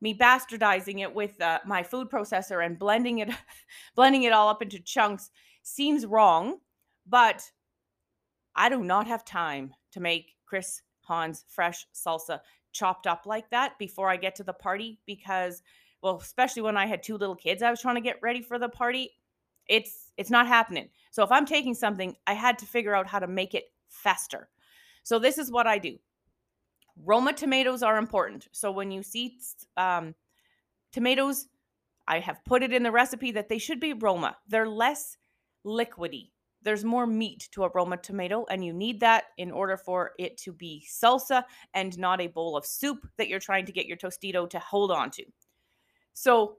me 0.00 0.14
bastardizing 0.14 1.00
it 1.00 1.14
with 1.14 1.40
uh, 1.40 1.58
my 1.64 1.82
food 1.82 2.10
processor 2.10 2.64
and 2.64 2.78
blending 2.78 3.18
it 3.18 3.30
blending 3.96 4.24
it 4.24 4.32
all 4.32 4.48
up 4.48 4.62
into 4.62 4.80
chunks 4.80 5.30
seems 5.62 6.06
wrong 6.06 6.58
but 7.06 7.42
i 8.54 8.68
do 8.68 8.82
not 8.82 9.06
have 9.06 9.24
time 9.24 9.72
to 9.92 10.00
make 10.00 10.34
chris 10.46 10.82
hahn's 11.02 11.44
fresh 11.48 11.86
salsa 11.94 12.40
chopped 12.72 13.06
up 13.06 13.24
like 13.26 13.48
that 13.50 13.78
before 13.78 14.10
i 14.10 14.16
get 14.16 14.34
to 14.34 14.44
the 14.44 14.52
party 14.52 14.98
because 15.06 15.62
well 16.02 16.18
especially 16.18 16.62
when 16.62 16.76
i 16.76 16.86
had 16.86 17.02
two 17.02 17.16
little 17.16 17.36
kids 17.36 17.62
i 17.62 17.70
was 17.70 17.80
trying 17.80 17.94
to 17.94 18.00
get 18.00 18.20
ready 18.22 18.42
for 18.42 18.58
the 18.58 18.68
party 18.68 19.10
it's 19.68 20.12
it's 20.16 20.30
not 20.30 20.46
happening. 20.46 20.88
So 21.10 21.22
if 21.22 21.32
i'm 21.32 21.46
taking 21.46 21.74
something 21.74 22.16
i 22.26 22.34
had 22.34 22.58
to 22.58 22.66
figure 22.66 22.94
out 22.94 23.06
how 23.06 23.18
to 23.18 23.26
make 23.26 23.54
it 23.54 23.64
faster. 23.88 24.48
So 25.02 25.18
this 25.18 25.38
is 25.38 25.50
what 25.50 25.66
i 25.66 25.78
do 25.78 25.98
Roma 27.04 27.32
tomatoes 27.32 27.82
are 27.82 27.98
important. 27.98 28.48
So 28.52 28.70
when 28.70 28.90
you 28.90 29.02
see 29.02 29.38
um, 29.76 30.14
tomatoes, 30.92 31.46
I 32.08 32.20
have 32.20 32.44
put 32.44 32.62
it 32.62 32.72
in 32.72 32.82
the 32.82 32.92
recipe 32.92 33.32
that 33.32 33.48
they 33.48 33.58
should 33.58 33.80
be 33.80 33.92
Roma. 33.92 34.36
They're 34.48 34.68
less 34.68 35.16
liquidy. 35.64 36.30
There's 36.62 36.84
more 36.84 37.06
meat 37.06 37.48
to 37.52 37.64
a 37.64 37.70
Roma 37.74 37.96
tomato, 37.96 38.44
and 38.50 38.64
you 38.64 38.72
need 38.72 39.00
that 39.00 39.24
in 39.36 39.52
order 39.52 39.76
for 39.76 40.12
it 40.18 40.36
to 40.38 40.52
be 40.52 40.84
salsa 40.90 41.44
and 41.74 41.96
not 41.98 42.20
a 42.20 42.26
bowl 42.26 42.56
of 42.56 42.66
soup 42.66 43.06
that 43.18 43.28
you're 43.28 43.38
trying 43.38 43.66
to 43.66 43.72
get 43.72 43.86
your 43.86 43.96
tostito 43.96 44.48
to 44.50 44.58
hold 44.58 44.90
on 44.90 45.10
to. 45.12 45.24
So, 46.12 46.56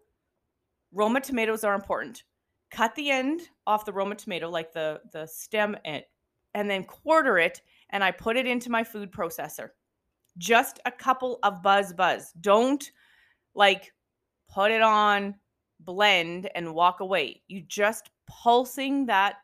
Roma 0.93 1.19
tomatoes 1.19 1.63
are 1.63 1.75
important. 1.75 2.23
Cut 2.71 2.95
the 2.95 3.09
end 3.09 3.41
off 3.65 3.85
the 3.85 3.91
Roma 3.91 4.15
tomato, 4.15 4.49
like 4.49 4.71
the, 4.71 5.01
the 5.11 5.25
stem, 5.25 5.75
and, 5.83 6.03
and 6.53 6.69
then 6.69 6.83
quarter 6.85 7.37
it, 7.37 7.61
and 7.89 8.03
I 8.03 8.11
put 8.11 8.37
it 8.37 8.45
into 8.45 8.69
my 8.69 8.83
food 8.83 9.11
processor 9.11 9.69
just 10.37 10.79
a 10.85 10.91
couple 10.91 11.39
of 11.43 11.61
buzz 11.61 11.93
buzz. 11.93 12.31
Don't 12.41 12.91
like 13.55 13.91
put 14.49 14.71
it 14.71 14.81
on, 14.81 15.35
blend, 15.79 16.49
and 16.55 16.73
walk 16.73 16.99
away. 16.99 17.41
You 17.47 17.61
just 17.61 18.09
pulsing 18.27 19.05
that 19.07 19.37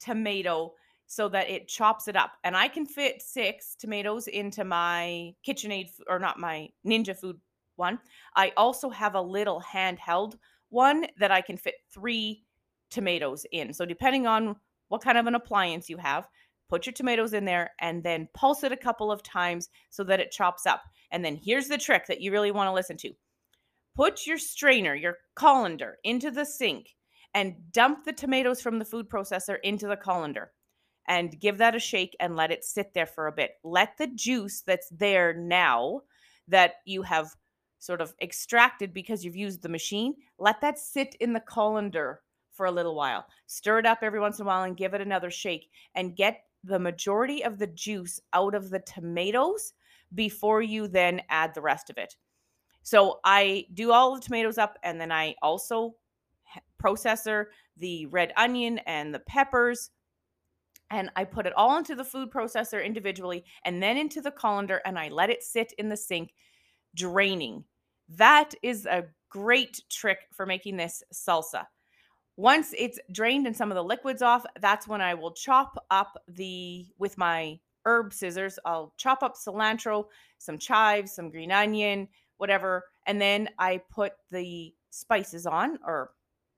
tomato 0.00 0.74
so 1.06 1.28
that 1.28 1.48
it 1.48 1.68
chops 1.68 2.08
it 2.08 2.16
up. 2.16 2.32
And 2.44 2.56
I 2.56 2.68
can 2.68 2.86
fit 2.86 3.22
six 3.22 3.74
tomatoes 3.74 4.26
into 4.26 4.64
my 4.64 5.34
KitchenAid 5.46 5.90
or 6.08 6.18
not 6.18 6.38
my 6.38 6.68
Ninja 6.86 7.16
Food 7.16 7.38
one. 7.76 7.98
I 8.36 8.52
also 8.56 8.88
have 8.90 9.14
a 9.14 9.20
little 9.20 9.60
handheld 9.60 10.36
one 10.70 11.06
that 11.18 11.30
I 11.30 11.40
can 11.40 11.56
fit 11.56 11.74
three 11.92 12.44
tomatoes 12.90 13.46
in. 13.52 13.72
So 13.72 13.84
depending 13.84 14.26
on 14.26 14.56
what 14.88 15.02
kind 15.02 15.18
of 15.18 15.26
an 15.26 15.34
appliance 15.34 15.88
you 15.88 15.96
have, 15.98 16.28
put 16.68 16.86
your 16.86 16.92
tomatoes 16.92 17.32
in 17.32 17.44
there 17.44 17.72
and 17.80 18.02
then 18.02 18.28
pulse 18.34 18.62
it 18.64 18.72
a 18.72 18.76
couple 18.76 19.12
of 19.12 19.22
times 19.22 19.68
so 19.90 20.04
that 20.04 20.20
it 20.20 20.30
chops 20.30 20.66
up. 20.66 20.82
And 21.10 21.24
then 21.24 21.36
here's 21.36 21.68
the 21.68 21.78
trick 21.78 22.06
that 22.06 22.20
you 22.20 22.32
really 22.32 22.50
want 22.50 22.68
to 22.68 22.72
listen 22.72 22.96
to. 22.98 23.12
Put 23.94 24.26
your 24.26 24.38
strainer, 24.38 24.94
your 24.94 25.18
colander 25.36 25.98
into 26.02 26.30
the 26.30 26.44
sink 26.44 26.96
and 27.32 27.54
dump 27.72 28.04
the 28.04 28.12
tomatoes 28.12 28.60
from 28.60 28.78
the 28.78 28.84
food 28.84 29.08
processor 29.08 29.58
into 29.62 29.86
the 29.86 29.96
colander 29.96 30.52
and 31.06 31.38
give 31.38 31.58
that 31.58 31.74
a 31.74 31.80
shake 31.80 32.16
and 32.18 32.36
let 32.36 32.50
it 32.50 32.64
sit 32.64 32.94
there 32.94 33.06
for 33.06 33.26
a 33.26 33.32
bit. 33.32 33.52
Let 33.62 33.98
the 33.98 34.06
juice 34.06 34.62
that's 34.62 34.88
there 34.88 35.34
now 35.34 36.02
that 36.48 36.74
you 36.84 37.02
have 37.02 37.34
sort 37.78 38.00
of 38.00 38.14
extracted 38.22 38.94
because 38.94 39.24
you've 39.24 39.36
used 39.36 39.62
the 39.62 39.68
machine, 39.68 40.14
let 40.38 40.60
that 40.62 40.78
sit 40.78 41.14
in 41.20 41.34
the 41.34 41.40
colander 41.40 42.22
for 42.52 42.66
a 42.66 42.72
little 42.72 42.94
while. 42.94 43.26
Stir 43.46 43.80
it 43.80 43.86
up 43.86 43.98
every 44.02 44.20
once 44.20 44.38
in 44.38 44.44
a 44.44 44.46
while 44.46 44.62
and 44.62 44.76
give 44.76 44.94
it 44.94 45.00
another 45.00 45.30
shake 45.30 45.68
and 45.94 46.16
get 46.16 46.44
the 46.64 46.78
majority 46.78 47.44
of 47.44 47.58
the 47.58 47.66
juice 47.66 48.20
out 48.32 48.54
of 48.54 48.70
the 48.70 48.80
tomatoes 48.80 49.74
before 50.14 50.62
you 50.62 50.88
then 50.88 51.20
add 51.28 51.54
the 51.54 51.60
rest 51.60 51.90
of 51.90 51.98
it. 51.98 52.16
So 52.82 53.20
I 53.24 53.66
do 53.72 53.92
all 53.92 54.14
the 54.14 54.20
tomatoes 54.20 54.58
up 54.58 54.78
and 54.82 55.00
then 55.00 55.10
I 55.10 55.34
also 55.42 55.94
processor 56.82 57.46
the 57.76 58.06
red 58.06 58.32
onion 58.36 58.78
and 58.86 59.14
the 59.14 59.20
peppers 59.20 59.90
and 60.90 61.10
I 61.16 61.24
put 61.24 61.46
it 61.46 61.54
all 61.56 61.78
into 61.78 61.94
the 61.94 62.04
food 62.04 62.30
processor 62.30 62.84
individually 62.84 63.44
and 63.64 63.82
then 63.82 63.96
into 63.96 64.20
the 64.20 64.30
colander 64.30 64.80
and 64.84 64.98
I 64.98 65.08
let 65.08 65.30
it 65.30 65.42
sit 65.42 65.72
in 65.78 65.88
the 65.88 65.96
sink 65.96 66.34
draining. 66.94 67.64
That 68.10 68.54
is 68.62 68.86
a 68.86 69.06
great 69.30 69.80
trick 69.90 70.18
for 70.32 70.46
making 70.46 70.76
this 70.76 71.02
salsa. 71.12 71.64
Once 72.36 72.74
it's 72.76 72.98
drained 73.12 73.46
and 73.46 73.56
some 73.56 73.70
of 73.70 73.76
the 73.76 73.84
liquids 73.84 74.22
off, 74.22 74.44
that's 74.60 74.88
when 74.88 75.00
I 75.00 75.14
will 75.14 75.32
chop 75.32 75.84
up 75.90 76.20
the 76.28 76.86
with 76.98 77.16
my 77.16 77.58
herb 77.84 78.12
scissors. 78.12 78.58
I'll 78.64 78.92
chop 78.96 79.22
up 79.22 79.36
cilantro, 79.36 80.06
some 80.38 80.58
chives, 80.58 81.12
some 81.12 81.30
green 81.30 81.52
onion, 81.52 82.08
whatever, 82.38 82.84
and 83.06 83.20
then 83.20 83.48
I 83.58 83.80
put 83.90 84.14
the 84.30 84.74
spices 84.90 85.46
on 85.46 85.78
or 85.84 86.10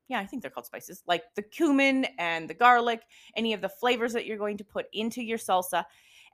yeah, 0.08 0.20
I 0.20 0.26
think 0.26 0.42
they're 0.42 0.52
called 0.52 0.66
spices, 0.66 1.02
like 1.08 1.24
the 1.34 1.42
cumin 1.42 2.06
and 2.18 2.48
the 2.48 2.54
garlic, 2.54 3.02
any 3.34 3.52
of 3.52 3.60
the 3.60 3.68
flavors 3.68 4.12
that 4.12 4.24
you're 4.24 4.38
going 4.38 4.56
to 4.58 4.64
put 4.64 4.86
into 4.92 5.20
your 5.20 5.38
salsa. 5.38 5.84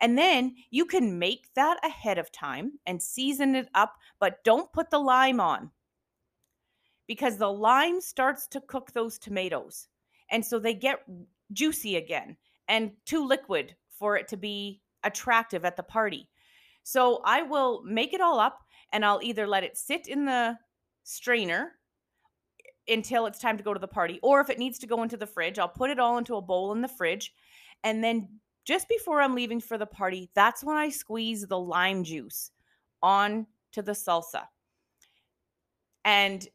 And 0.02 0.18
then 0.18 0.56
you 0.70 0.84
can 0.84 1.18
make 1.18 1.46
that 1.54 1.78
ahead 1.82 2.18
of 2.18 2.30
time 2.30 2.72
and 2.86 3.00
season 3.00 3.54
it 3.54 3.68
up, 3.74 3.94
but 4.20 4.44
don't 4.44 4.70
put 4.72 4.90
the 4.90 4.98
lime 4.98 5.40
on 5.40 5.70
because 7.06 7.36
the 7.36 7.52
lime 7.52 8.00
starts 8.00 8.46
to 8.48 8.60
cook 8.60 8.92
those 8.92 9.18
tomatoes. 9.18 9.88
And 10.30 10.44
so 10.44 10.58
they 10.58 10.74
get 10.74 11.00
juicy 11.52 11.96
again 11.96 12.36
and 12.68 12.92
too 13.04 13.26
liquid 13.26 13.74
for 13.90 14.16
it 14.16 14.28
to 14.28 14.36
be 14.36 14.80
attractive 15.04 15.64
at 15.64 15.76
the 15.76 15.82
party. 15.82 16.28
So 16.84 17.20
I 17.24 17.42
will 17.42 17.82
make 17.84 18.12
it 18.12 18.20
all 18.20 18.40
up 18.40 18.60
and 18.92 19.04
I'll 19.04 19.20
either 19.22 19.46
let 19.46 19.64
it 19.64 19.76
sit 19.76 20.08
in 20.08 20.24
the 20.24 20.58
strainer 21.04 21.72
until 22.88 23.26
it's 23.26 23.38
time 23.38 23.56
to 23.56 23.62
go 23.62 23.74
to 23.74 23.80
the 23.80 23.88
party. 23.88 24.18
Or 24.22 24.40
if 24.40 24.50
it 24.50 24.58
needs 24.58 24.78
to 24.80 24.86
go 24.86 25.02
into 25.02 25.16
the 25.16 25.26
fridge, 25.26 25.58
I'll 25.58 25.68
put 25.68 25.90
it 25.90 25.98
all 25.98 26.18
into 26.18 26.36
a 26.36 26.42
bowl 26.42 26.72
in 26.72 26.80
the 26.80 26.88
fridge. 26.88 27.32
And 27.84 28.02
then 28.02 28.28
just 28.64 28.88
before 28.88 29.20
I'm 29.20 29.34
leaving 29.34 29.60
for 29.60 29.78
the 29.78 29.86
party, 29.86 30.30
that's 30.34 30.64
when 30.64 30.76
I 30.76 30.88
squeeze 30.88 31.46
the 31.46 31.58
lime 31.58 32.04
juice 32.04 32.50
on 33.02 33.46
to 33.72 33.82
the 33.82 33.92
salsa. 33.92 34.42
And 36.04 36.46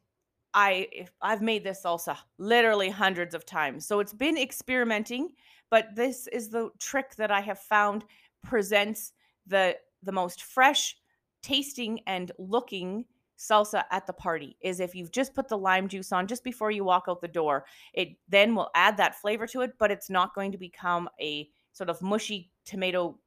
I 0.57 0.87
I've 1.21 1.43
made 1.43 1.63
this 1.63 1.83
salsa 1.83 2.17
literally 2.39 2.89
hundreds 2.89 3.35
of 3.35 3.45
times. 3.45 3.85
So 3.85 3.99
it's 3.99 4.11
been 4.11 4.39
experimenting, 4.39 5.29
but 5.69 5.95
this 5.95 6.25
is 6.27 6.49
the 6.49 6.71
trick 6.79 7.15
that 7.17 7.29
I 7.29 7.41
have 7.41 7.59
found 7.59 8.05
presents 8.43 9.13
the 9.45 9.77
the 10.01 10.11
most 10.11 10.41
fresh 10.41 10.97
tasting 11.43 11.99
and 12.07 12.31
looking 12.39 13.05
salsa 13.37 13.83
at 13.91 14.07
the 14.07 14.13
party 14.13 14.57
is 14.61 14.79
if 14.79 14.95
you've 14.95 15.11
just 15.11 15.35
put 15.35 15.47
the 15.47 15.57
lime 15.57 15.87
juice 15.87 16.11
on 16.11 16.25
just 16.25 16.43
before 16.43 16.71
you 16.71 16.83
walk 16.83 17.05
out 17.07 17.21
the 17.21 17.27
door. 17.27 17.65
It 17.93 18.17
then 18.27 18.55
will 18.55 18.71
add 18.73 18.97
that 18.97 19.13
flavor 19.13 19.45
to 19.47 19.61
it, 19.61 19.73
but 19.77 19.91
it's 19.91 20.09
not 20.09 20.33
going 20.33 20.51
to 20.53 20.57
become 20.57 21.07
a 21.21 21.47
sort 21.71 21.91
of 21.91 22.01
mushy 22.01 22.49
tomato 22.65 23.19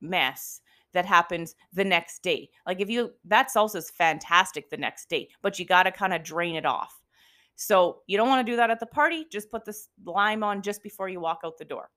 mess 0.00 0.60
that 0.94 1.04
happens 1.04 1.54
the 1.72 1.84
next 1.84 2.22
day. 2.22 2.48
Like 2.66 2.80
if 2.80 2.88
you 2.88 3.12
that 3.26 3.48
salsa 3.54 3.76
is 3.76 3.90
fantastic 3.90 4.70
the 4.70 4.76
next 4.76 5.08
day, 5.08 5.28
but 5.42 5.58
you 5.58 5.66
got 5.66 5.82
to 5.82 5.92
kind 5.92 6.14
of 6.14 6.22
drain 6.22 6.56
it 6.56 6.64
off. 6.64 7.02
So 7.56 8.00
you 8.06 8.16
don't 8.16 8.28
want 8.28 8.44
to 8.44 8.50
do 8.50 8.56
that 8.56 8.70
at 8.70 8.80
the 8.80 8.86
party. 8.86 9.26
Just 9.30 9.50
put 9.50 9.64
this 9.64 9.88
lime 10.04 10.42
on 10.42 10.62
just 10.62 10.82
before 10.82 11.08
you 11.08 11.20
walk 11.20 11.40
out 11.44 11.58
the 11.58 11.64
door. 11.64 11.90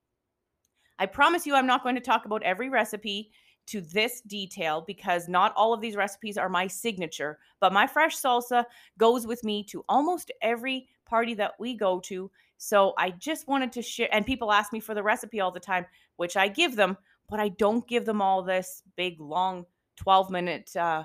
I 0.99 1.05
promise 1.05 1.45
you, 1.45 1.55
I'm 1.55 1.67
not 1.67 1.83
going 1.83 1.95
to 1.95 2.01
talk 2.01 2.25
about 2.25 2.43
every 2.43 2.69
recipe 2.69 3.31
to 3.67 3.81
this 3.81 4.21
detail 4.21 4.83
because 4.87 5.27
not 5.27 5.53
all 5.55 5.73
of 5.73 5.81
these 5.81 5.95
recipes 5.95 6.37
are 6.37 6.49
my 6.49 6.67
signature, 6.67 7.37
but 7.59 7.73
my 7.73 7.85
fresh 7.85 8.17
salsa 8.17 8.65
goes 8.97 9.27
with 9.27 9.43
me 9.43 9.63
to 9.65 9.83
almost 9.89 10.31
every 10.41 10.87
party 11.05 11.33
that 11.35 11.53
we 11.59 11.75
go 11.75 11.99
to. 11.99 12.31
So 12.57 12.93
I 12.97 13.11
just 13.11 13.47
wanted 13.47 13.71
to 13.73 13.81
share, 13.81 14.09
and 14.11 14.25
people 14.25 14.51
ask 14.51 14.73
me 14.73 14.79
for 14.79 14.95
the 14.95 15.03
recipe 15.03 15.39
all 15.39 15.51
the 15.51 15.59
time, 15.59 15.85
which 16.15 16.37
I 16.37 16.47
give 16.47 16.75
them, 16.75 16.97
but 17.29 17.39
I 17.39 17.49
don't 17.49 17.87
give 17.87 18.05
them 18.05 18.21
all 18.21 18.41
this 18.41 18.83
big, 18.95 19.19
long 19.19 19.65
12 19.97 20.29
minute 20.29 20.75
uh, 20.75 21.03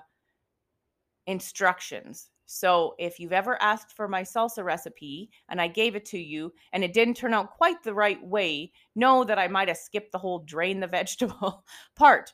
instructions. 1.26 2.29
So 2.47 2.95
if 2.99 3.19
you've 3.19 3.33
ever 3.33 3.61
asked 3.62 3.97
for 3.97 4.09
my 4.09 4.23
salsa 4.23 4.62
recipe 4.62 5.31
and 5.49 5.61
I 5.61 5.69
gave 5.69 5.97
it 5.97 6.05
to 6.07 6.19
you 6.19 6.52
and 6.73 6.85
it 6.85 6.93
didn't 6.93 7.14
turn 7.14 7.33
out 7.33 7.52
quite 7.52 7.83
the 7.83 7.95
right 7.95 8.23
way, 8.23 8.73
know 8.95 9.25
that 9.25 9.38
I 9.38 9.49
might 9.49 9.69
have 9.69 9.79
skipped 9.79 10.12
the 10.12 10.19
whole 10.19 10.41
drain 10.41 10.81
the 10.81 10.87
vegetable 10.99 11.64
part. 11.97 12.33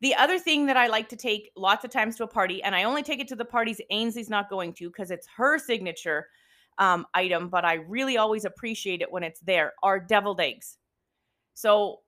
The 0.00 0.14
other 0.14 0.38
thing 0.38 0.66
that 0.66 0.76
I 0.76 0.86
like 0.86 1.08
to 1.10 1.16
take 1.16 1.50
lots 1.56 1.84
of 1.84 1.90
times 1.90 2.16
to 2.16 2.24
a 2.24 2.28
party, 2.28 2.62
and 2.62 2.74
I 2.74 2.84
only 2.84 3.02
take 3.02 3.20
it 3.20 3.28
to 3.28 3.36
the 3.36 3.44
parties 3.44 3.80
Ainsley's 3.90 4.30
not 4.30 4.48
going 4.48 4.72
to 4.74 4.88
because 4.88 5.10
it's 5.10 5.26
her 5.36 5.58
signature 5.58 6.26
um, 6.78 7.06
item, 7.14 7.48
but 7.48 7.64
I 7.64 7.74
really 7.74 8.16
always 8.16 8.44
appreciate 8.44 9.02
it 9.02 9.10
when 9.10 9.24
it's 9.24 9.40
there, 9.40 9.72
are 9.82 9.98
deviled 9.98 10.40
eggs. 10.40 10.78
So 11.54 12.00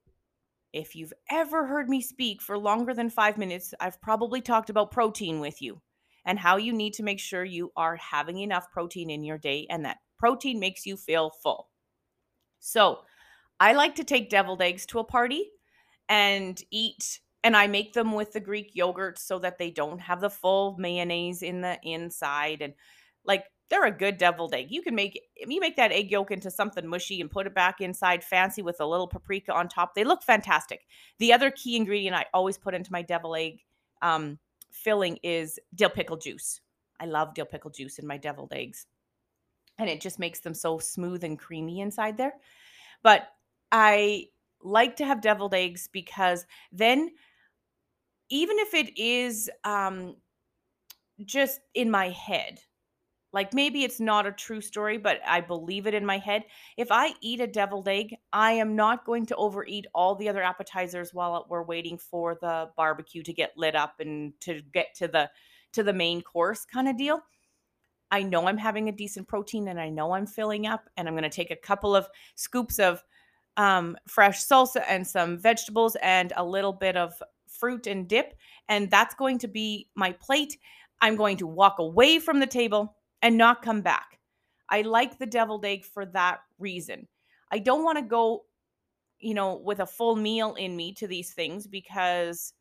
if 0.73 0.95
you've 0.95 1.13
ever 1.31 1.67
heard 1.67 1.89
me 1.89 2.01
speak 2.01 2.43
for 2.43 2.59
longer 2.59 2.95
than 2.95 3.11
five 3.11 3.39
minutes, 3.39 3.75
I've 3.81 4.01
probably 4.01 4.41
talked 4.41 4.71
about 4.71 4.93
protein 4.93 5.41
with 5.41 5.61
you 5.61 5.81
and 6.25 6.39
how 6.39 6.57
you 6.57 6.73
need 6.73 6.95
to 6.95 7.03
make 7.03 7.21
sure 7.21 7.45
you 7.45 7.73
are 7.77 7.97
having 7.97 8.39
enough 8.39 8.71
protein 8.71 9.11
in 9.11 9.25
your 9.25 9.39
day 9.39 9.67
and 9.71 9.85
that 9.85 9.99
protein 10.19 10.61
makes 10.61 10.87
you 10.87 10.97
feel 10.97 11.31
full. 11.43 11.69
So 12.61 13.01
I 13.59 13.73
like 13.73 13.95
to 13.97 14.05
take 14.05 14.31
deviled 14.31 14.63
eggs 14.63 14.87
to 14.87 14.99
a 14.99 15.05
party 15.05 15.51
and 16.09 16.61
eat 16.71 17.21
and 17.43 17.57
I 17.57 17.67
make 17.67 17.95
them 17.95 18.13
with 18.13 18.33
the 18.33 18.41
Greek 18.41 18.73
yogurt 18.75 19.19
so 19.19 19.39
that 19.39 19.59
they 19.59 19.71
don't 19.71 19.99
have 20.01 20.21
the 20.21 20.31
full 20.31 20.77
mayonnaise 20.79 21.43
in 21.43 21.63
the 21.63 21.79
inside 21.83 22.61
and 22.61 22.75
like 23.25 23.45
they're 23.71 23.87
a 23.87 23.91
good 23.91 24.19
deviled 24.19 24.53
egg. 24.53 24.67
You 24.71 24.83
can 24.83 24.95
make 24.95 25.23
you 25.37 25.61
make 25.61 25.77
that 25.77 25.93
egg 25.93 26.11
yolk 26.11 26.31
into 26.31 26.51
something 26.51 26.87
mushy 26.87 27.21
and 27.21 27.31
put 27.31 27.47
it 27.47 27.55
back 27.55 27.81
inside 27.81 28.23
fancy 28.23 28.63
with 28.63 28.81
a 28.81 28.87
little 28.87 29.07
paprika 29.07 29.53
on 29.55 29.69
top. 29.69 29.95
They 29.95 30.05
look 30.05 30.23
fantastic. 30.23 30.87
The 31.19 31.33
other 31.33 31.51
key 31.51 31.77
ingredient 31.77 32.17
I 32.17 32.27
always 32.35 32.59
put 32.59 32.75
into 32.75 32.93
my 32.93 33.03
devil 33.03 33.35
egg 33.37 33.61
um, 34.03 34.39
filling 34.71 35.19
is 35.23 35.59
dill 35.75 35.91
pickle 35.91 36.17
juice. 36.17 36.61
I 36.99 37.07
love 37.07 37.33
dill 37.33 37.47
pickle 37.47 37.71
juice 37.71 37.99
in 37.99 38.07
my 38.07 38.17
deviled 38.17 38.53
eggs. 38.53 38.87
And 39.79 39.89
it 39.89 40.01
just 40.01 40.19
makes 40.19 40.41
them 40.41 40.53
so 40.53 40.79
smooth 40.79 41.25
and 41.25 41.39
creamy 41.39 41.81
inside 41.81 42.19
there. 42.19 42.35
But 43.03 43.29
I 43.73 44.27
like 44.63 44.97
to 44.97 45.07
have 45.07 45.23
deviled 45.23 45.55
eggs 45.55 45.89
because 45.91 46.45
then 46.71 47.11
even 48.29 48.59
if 48.59 48.75
it 48.75 48.99
is 48.99 49.49
um, 49.65 50.17
just 51.25 51.61
in 51.73 51.91
my 51.91 52.11
head, 52.11 52.61
like 53.33 53.55
maybe 53.55 53.85
it's 53.85 54.01
not 54.01 54.27
a 54.27 54.33
true 54.33 54.61
story, 54.61 54.99
but 54.99 55.21
I 55.27 55.41
believe 55.41 55.87
it 55.87 55.95
in 55.95 56.05
my 56.05 56.19
head. 56.19 56.45
If 56.77 56.89
I 56.91 57.15
eat 57.21 57.41
a 57.41 57.47
deviled 57.47 57.89
egg, 57.89 58.17
I 58.33 58.53
am 58.53 58.75
not 58.75 59.05
going 59.05 59.27
to 59.27 59.37
overeat 59.37 59.87
all 59.95 60.15
the 60.15 60.29
other 60.29 60.43
appetizers 60.43 61.15
while 61.15 61.47
we're 61.49 61.63
waiting 61.63 61.97
for 61.97 62.37
the 62.41 62.71
barbecue 62.77 63.23
to 63.23 63.33
get 63.33 63.57
lit 63.57 63.77
up 63.77 64.01
and 64.01 64.33
to 64.41 64.63
get 64.73 64.95
to 64.97 65.09
the 65.09 65.31
to 65.73 65.83
the 65.85 65.93
main 65.93 66.21
course 66.23 66.65
kind 66.65 66.89
of 66.89 66.99
deal. 66.99 67.21
I 68.11 68.25
know 68.25 68.49
I'm 68.49 68.59
having 68.59 68.89
a 68.89 68.93
decent 68.93 69.29
protein 69.29 69.69
and 69.69 69.81
I 69.81 69.89
know 69.89 70.13
I'm 70.13 70.27
filling 70.27 70.67
up 70.67 70.89
and 70.97 71.07
I'm 71.07 71.15
going 71.15 71.23
to 71.23 71.31
take 71.31 71.53
a 71.53 71.57
couple 71.57 71.95
of 71.95 72.09
scoops 72.35 72.81
of 72.81 73.05
um, 73.57 73.97
fresh 74.09 74.45
salsa 74.45 74.83
and 74.89 75.07
some 75.07 75.39
vegetables 75.39 75.97
and 76.03 76.33
a 76.37 76.45
little 76.45 76.73
bit 76.73 76.97
of 76.97 77.13
fruit 77.47 77.87
and 77.87 78.09
dip. 78.09 78.35
And 78.69 78.91
that's 78.91 79.15
going 79.15 79.39
to 79.39 79.49
be 79.49 79.89
my 79.95 80.11
plate. 80.13 80.57
I'm 81.01 81.15
going 81.15 81.37
to 81.37 81.47
walk 81.47 81.79
away 81.79 82.19
from 82.19 82.41
the 82.41 82.47
table 82.47 82.97
and 83.23 83.37
not 83.37 83.63
come 83.63 83.83
back. 83.83 84.19
I 84.69 84.83
like 84.83 85.19
the 85.19 85.27
deviled 85.27 85.65
egg 85.65 85.85
for 85.85 86.07
that 86.07 86.41
reason. 86.59 87.09
I 87.51 87.59
don't 87.59 87.85
want 87.85 87.99
to 87.99 88.05
go, 88.05 88.45
you 89.19 89.35
know, 89.35 89.57
with 89.57 89.81
a 89.81 89.87
full 89.87 90.17
meal 90.17 90.55
in 90.55 90.77
me 90.77 90.93
to 90.95 91.07
these 91.07 91.33
things 91.33 91.67
because 91.67 92.53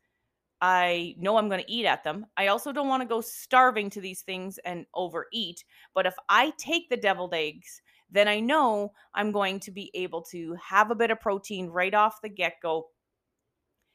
I 0.60 1.14
know 1.18 1.36
I'm 1.36 1.48
going 1.48 1.62
to 1.62 1.72
eat 1.72 1.86
at 1.86 2.04
them. 2.04 2.26
I 2.36 2.48
also 2.48 2.72
don't 2.72 2.88
want 2.88 3.02
to 3.02 3.08
go 3.08 3.20
starving 3.20 3.88
to 3.90 4.00
these 4.00 4.22
things 4.22 4.58
and 4.64 4.84
overeat. 4.94 5.64
But 5.94 6.06
if 6.06 6.14
I 6.28 6.52
take 6.58 6.90
the 6.90 6.96
deviled 6.96 7.32
eggs, 7.32 7.80
then 8.10 8.28
I 8.28 8.40
know 8.40 8.92
I'm 9.14 9.32
going 9.32 9.60
to 9.60 9.70
be 9.70 9.90
able 9.94 10.22
to 10.22 10.56
have 10.62 10.90
a 10.90 10.96
bit 10.96 11.10
of 11.10 11.20
protein 11.20 11.68
right 11.68 11.94
off 11.94 12.20
the 12.20 12.28
get 12.28 12.54
go 12.62 12.88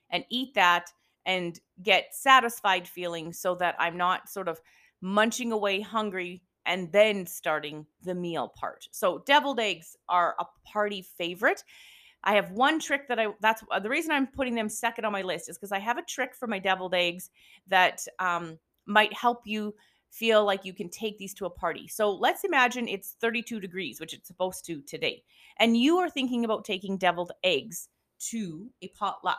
and 0.10 0.24
eat 0.30 0.54
that 0.56 0.90
and 1.26 1.60
get 1.84 2.14
satisfied 2.14 2.88
feeling 2.88 3.34
so 3.34 3.56
that 3.56 3.76
I'm 3.78 3.98
not 3.98 4.30
sort 4.30 4.48
of 4.48 4.62
munching 5.02 5.52
away 5.52 5.82
hungry 5.82 6.42
and 6.66 6.92
then 6.92 7.26
starting 7.26 7.86
the 8.04 8.16
meal 8.16 8.48
part. 8.56 8.88
So 8.92 9.24
deviled 9.26 9.60
eggs 9.60 9.96
are 10.10 10.36
a 10.40 10.46
party 10.66 11.02
favorite. 11.02 11.64
I 12.24 12.34
have 12.34 12.52
one 12.52 12.80
trick 12.80 13.08
that 13.08 13.20
I 13.20 13.28
that's 13.40 13.64
uh, 13.72 13.80
the 13.80 13.90
reason 13.90 14.12
I'm 14.12 14.28
putting 14.28 14.56
them 14.56 14.68
second 14.68 15.06
on 15.06 15.12
my 15.12 15.22
list 15.22 15.50
is 15.50 15.58
because 15.58 15.72
I 15.72 15.80
have 15.80 15.98
a 15.98 16.04
trick 16.04 16.36
for 16.36 16.48
my 16.48 16.60
deviled 16.60 16.96
eggs 16.96 17.30
that 17.68 18.06
um, 18.20 18.58
might 18.88 19.14
help 19.14 19.42
you 19.46 19.76
feel 20.10 20.44
like 20.44 20.66
you 20.66 20.74
can 20.74 20.90
take 20.90 21.18
these 21.18 21.34
to 21.36 21.46
a 21.46 21.50
party. 21.50 21.88
So 21.88 22.12
let's 22.12 22.44
imagine 22.44 22.88
it's 22.88 23.16
32 23.20 23.60
degrees, 23.60 24.00
which 24.00 24.14
it's 24.14 24.28
supposed 24.28 24.66
to 24.66 24.82
today, 24.82 25.24
and 25.60 25.78
you 25.78 25.98
are 25.98 26.10
thinking 26.10 26.46
about 26.46 26.66
taking 26.66 26.98
deviled 26.98 27.32
eggs 27.44 27.90
to 28.32 28.70
a 28.82 28.88
potluck. 28.90 29.38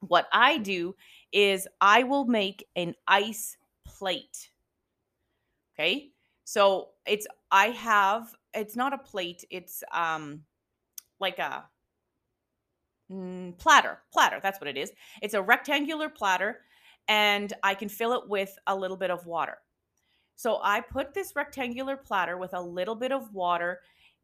What 0.00 0.26
I 0.32 0.58
do 0.58 0.94
is 1.32 1.68
I 1.80 2.02
will 2.02 2.24
make 2.24 2.66
an 2.74 2.94
ice 3.06 3.56
plate. 3.84 4.50
Okay. 5.74 6.10
So 6.46 6.90
it's 7.06 7.26
I 7.50 7.66
have 7.70 8.32
it's 8.54 8.76
not 8.76 8.94
a 8.94 8.98
plate, 8.98 9.44
it's 9.50 9.82
um 9.92 10.42
like 11.18 11.40
a 11.40 11.64
mm, 13.10 13.58
platter. 13.58 13.98
Platter, 14.12 14.38
that's 14.40 14.60
what 14.60 14.68
it 14.68 14.76
is. 14.76 14.92
It's 15.20 15.34
a 15.34 15.42
rectangular 15.42 16.08
platter 16.08 16.60
and 17.08 17.52
I 17.64 17.74
can 17.74 17.88
fill 17.88 18.12
it 18.12 18.28
with 18.28 18.56
a 18.68 18.76
little 18.76 18.96
bit 18.96 19.10
of 19.10 19.26
water. 19.26 19.58
So 20.36 20.60
I 20.62 20.80
put 20.80 21.14
this 21.14 21.34
rectangular 21.34 21.96
platter 21.96 22.36
with 22.38 22.54
a 22.54 22.62
little 22.62 22.94
bit 22.94 23.10
of 23.10 23.34
water 23.34 23.80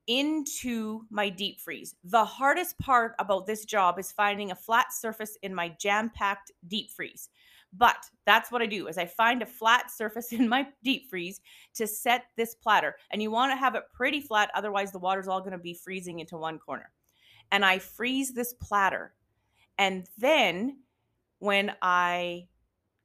into 0.06 1.00
my 1.10 1.28
deep 1.28 1.60
freeze. 1.60 1.96
The 2.04 2.24
hardest 2.24 2.78
part 2.78 3.14
about 3.18 3.46
this 3.46 3.64
job 3.64 3.98
is 3.98 4.12
finding 4.12 4.52
a 4.52 4.56
flat 4.56 4.92
surface 4.92 5.36
in 5.42 5.52
my 5.52 5.70
jam-packed 5.70 6.52
deep 6.68 6.90
freeze. 6.92 7.30
But 7.72 8.04
that's 8.26 8.52
what 8.52 8.62
I 8.62 8.66
do 8.66 8.86
is 8.86 8.98
I 8.98 9.06
find 9.06 9.42
a 9.42 9.46
flat 9.46 9.90
surface 9.90 10.32
in 10.32 10.48
my 10.48 10.66
deep 10.82 11.08
freeze 11.08 11.40
to 11.74 11.86
set 11.86 12.24
this 12.36 12.54
platter. 12.54 12.96
And 13.10 13.22
you 13.22 13.30
want 13.30 13.52
to 13.52 13.56
have 13.56 13.74
it 13.74 13.84
pretty 13.92 14.20
flat 14.20 14.50
otherwise 14.54 14.92
the 14.92 14.98
water's 14.98 15.28
all 15.28 15.40
going 15.40 15.52
to 15.52 15.58
be 15.58 15.74
freezing 15.74 16.20
into 16.20 16.36
one 16.36 16.58
corner. 16.58 16.90
And 17.50 17.64
I 17.64 17.78
freeze 17.78 18.32
this 18.32 18.54
platter. 18.54 19.14
And 19.78 20.06
then 20.18 20.78
when 21.38 21.72
I 21.82 22.48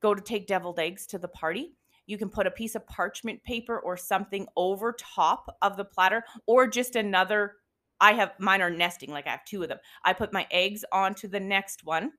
go 0.02 0.14
to 0.14 0.22
take 0.22 0.48
deviled 0.48 0.80
eggs 0.80 1.08
to 1.08 1.18
the 1.18 1.28
party, 1.28 1.74
you 2.06 2.18
can 2.18 2.30
put 2.30 2.48
a 2.48 2.52
piece 2.52 2.76
of 2.76 2.88
parchment 2.88 3.44
paper 3.44 3.80
or 3.80 3.98
something 3.98 4.48
over 4.56 4.96
top 4.98 5.58
of 5.62 5.76
the 5.76 5.86
platter 5.86 6.24
or 6.46 6.68
just 6.68 6.96
another 6.96 7.56
I 8.00 8.14
have 8.14 8.34
mine 8.40 8.62
are 8.62 8.70
nesting 8.70 9.12
like 9.12 9.26
I 9.26 9.32
have 9.32 9.46
two 9.46 9.64
of 9.64 9.70
them. 9.70 9.80
I 10.06 10.14
put 10.14 10.32
my 10.32 10.46
eggs 10.52 10.86
onto 10.92 11.28
the 11.28 11.40
next 11.40 11.84
one 11.84 12.12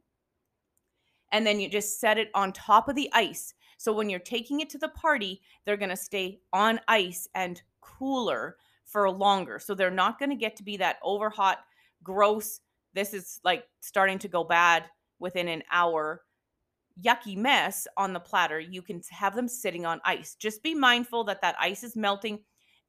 and 1.33 1.47
then 1.47 1.61
you 1.61 1.69
just 1.69 2.01
set 2.01 2.19
it 2.19 2.31
on 2.35 2.53
top 2.53 2.89
of 2.89 2.95
the 2.95 3.11
ice. 3.13 3.55
So 3.77 3.93
when 3.93 4.11
you're 4.11 4.21
taking 4.21 4.61
it 4.61 4.71
to 4.71 4.79
the 4.79 4.89
party, 4.89 5.41
they're 5.65 5.77
going 5.77 5.89
to 5.91 5.97
stay 5.97 6.41
on 6.53 6.81
ice 6.89 7.29
and 7.35 7.63
cooler 7.81 8.57
for 8.85 9.11
longer. 9.11 9.59
So 9.59 9.75
they're 9.75 9.91
not 9.91 10.19
going 10.19 10.31
to 10.31 10.37
get 10.37 10.57
to 10.57 10.63
be 10.63 10.77
that 10.79 10.97
over 11.03 11.31
hot, 11.31 11.59
gross, 12.03 12.61
this 12.95 13.15
is 13.15 13.41
like 13.45 13.65
starting 13.81 14.19
to 14.21 14.29
go 14.29 14.43
bad 14.43 14.85
within 15.19 15.49
an 15.49 15.63
hour 15.71 16.23
yucky 17.01 17.37
mess 17.37 17.87
on 17.97 18.13
the 18.13 18.21
platter. 18.21 18.59
You 18.59 18.83
can 18.83 19.03
have 19.11 19.37
them 19.37 19.47
sitting 19.47 19.87
on 19.87 20.01
ice. 20.05 20.35
Just 20.35 20.63
be 20.63 20.75
mindful 20.75 21.25
that 21.25 21.43
that 21.43 21.55
ice 21.61 21.85
is 21.85 21.95
melting 21.95 22.41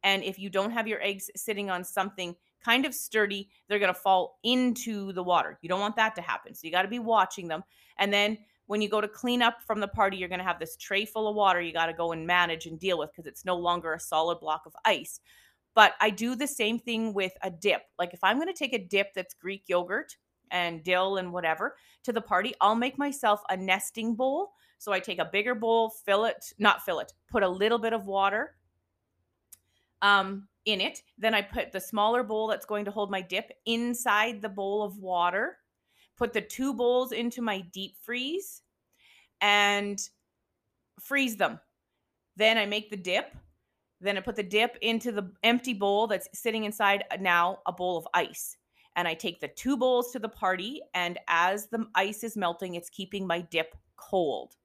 and 0.04 0.24
if 0.24 0.40
you 0.40 0.50
don't 0.50 0.72
have 0.72 0.88
your 0.88 1.02
eggs 1.04 1.30
sitting 1.36 1.70
on 1.70 1.84
something 1.84 2.36
kind 2.64 2.86
of 2.86 2.94
sturdy, 2.94 3.50
they're 3.68 3.80
going 3.80 3.94
to 3.94 4.00
fall 4.00 4.40
into 4.44 5.14
the 5.14 5.24
water. 5.24 5.58
You 5.62 5.70
don't 5.70 5.80
want 5.80 5.96
that 5.96 6.16
to 6.16 6.22
happen. 6.22 6.54
So 6.54 6.62
you 6.66 6.72
got 6.72 6.84
to 6.84 6.88
be 6.88 7.00
watching 7.00 7.48
them. 7.48 7.64
And 7.98 8.12
then 8.12 8.38
when 8.68 8.82
you 8.82 8.90
go 8.90 9.02
to 9.02 9.08
clean 9.08 9.42
up 9.42 9.62
from 9.66 9.80
the 9.80 9.88
party, 9.88 10.18
you're 10.18 10.30
going 10.30 10.40
to 10.40 10.46
have 10.46 10.60
this 10.60 10.78
tray 10.78 11.06
full 11.06 11.28
of 11.28 11.36
water 11.36 11.62
you 11.62 11.74
got 11.74 11.88
to 11.88 11.94
go 11.94 12.12
and 12.12 12.28
manage 12.28 12.66
and 12.66 12.80
deal 12.80 13.00
with 13.00 13.12
because 13.12 13.26
it's 13.26 13.46
no 13.46 13.56
longer 13.56 13.94
a 13.94 14.00
solid 14.00 14.40
block 14.40 14.64
of 14.66 14.76
ice. 14.86 15.20
But 15.74 15.94
I 16.02 16.10
do 16.10 16.36
the 16.36 16.48
same 16.48 16.80
thing 16.80 17.14
with 17.14 17.32
a 17.42 17.50
dip. 17.50 17.82
Like 17.98 18.14
if 18.14 18.24
I'm 18.24 18.38
going 18.38 18.48
to 18.48 18.54
take 18.54 18.74
a 18.74 18.86
dip 18.86 19.14
that's 19.14 19.34
Greek 19.34 19.64
yogurt 19.68 20.16
and 20.52 20.84
dill 20.84 21.18
and 21.18 21.32
whatever 21.32 21.76
to 22.04 22.14
the 22.14 22.22
party, 22.22 22.54
I'll 22.62 22.76
make 22.76 22.98
myself 22.98 23.42
a 23.50 23.58
nesting 23.58 24.16
bowl. 24.16 24.52
So 24.78 24.92
I 24.92 25.00
take 25.00 25.20
a 25.20 25.26
bigger 25.26 25.56
bowl, 25.56 25.90
fill 26.06 26.26
it, 26.26 26.54
not 26.58 26.84
fill 26.84 27.00
it, 27.00 27.14
put 27.30 27.44
a 27.44 27.50
little 27.50 27.80
bit 27.80 27.94
of 27.94 28.06
water 28.06 28.56
um, 30.02 30.48
in 30.66 30.82
it. 30.82 31.02
Then 31.18 31.34
I 31.34 31.42
put 31.42 31.72
the 31.72 31.80
smaller 31.80 32.24
bowl 32.24 32.48
that's 32.48 32.66
going 32.66 32.86
to 32.86 32.92
hold 32.92 33.12
my 33.12 33.22
dip 33.22 33.52
inside 33.66 34.42
the 34.42 34.50
bowl 34.50 34.84
of 34.84 34.98
water. 34.98 35.58
Put 36.18 36.34
the 36.34 36.42
two 36.42 36.74
bowls 36.74 37.12
into 37.12 37.42
my 37.42 37.62
deep 37.72 37.96
freeze 38.02 38.62
and 39.42 40.00
freeze 41.00 41.38
them. 41.38 41.60
Then 42.36 42.58
I 42.58 42.66
make 42.66 42.90
the 42.90 42.98
dip. 42.98 43.36
Then 44.02 44.18
I 44.18 44.22
put 44.22 44.36
the 44.36 44.44
dip 44.44 44.78
into 44.82 45.12
the 45.12 45.32
empty 45.44 45.74
bowl 45.74 46.08
that's 46.08 46.30
sitting 46.34 46.64
inside 46.64 47.04
uh, 47.12 47.18
now 47.20 47.60
a 47.66 47.72
bowl 47.72 47.98
of 47.98 48.08
ice. 48.14 48.56
And 48.96 49.08
I 49.08 49.14
take 49.14 49.40
the 49.40 49.48
two 49.50 49.78
bowls 49.78 50.12
to 50.12 50.20
the 50.20 50.30
party. 50.30 50.82
And 50.94 51.18
as 51.28 51.68
the 51.68 51.86
ice 51.96 52.24
is 52.24 52.38
melting, 52.38 52.76
it's 52.76 52.90
keeping 52.90 53.26
my 53.28 53.42
dip 53.42 53.76
cold. 53.98 54.56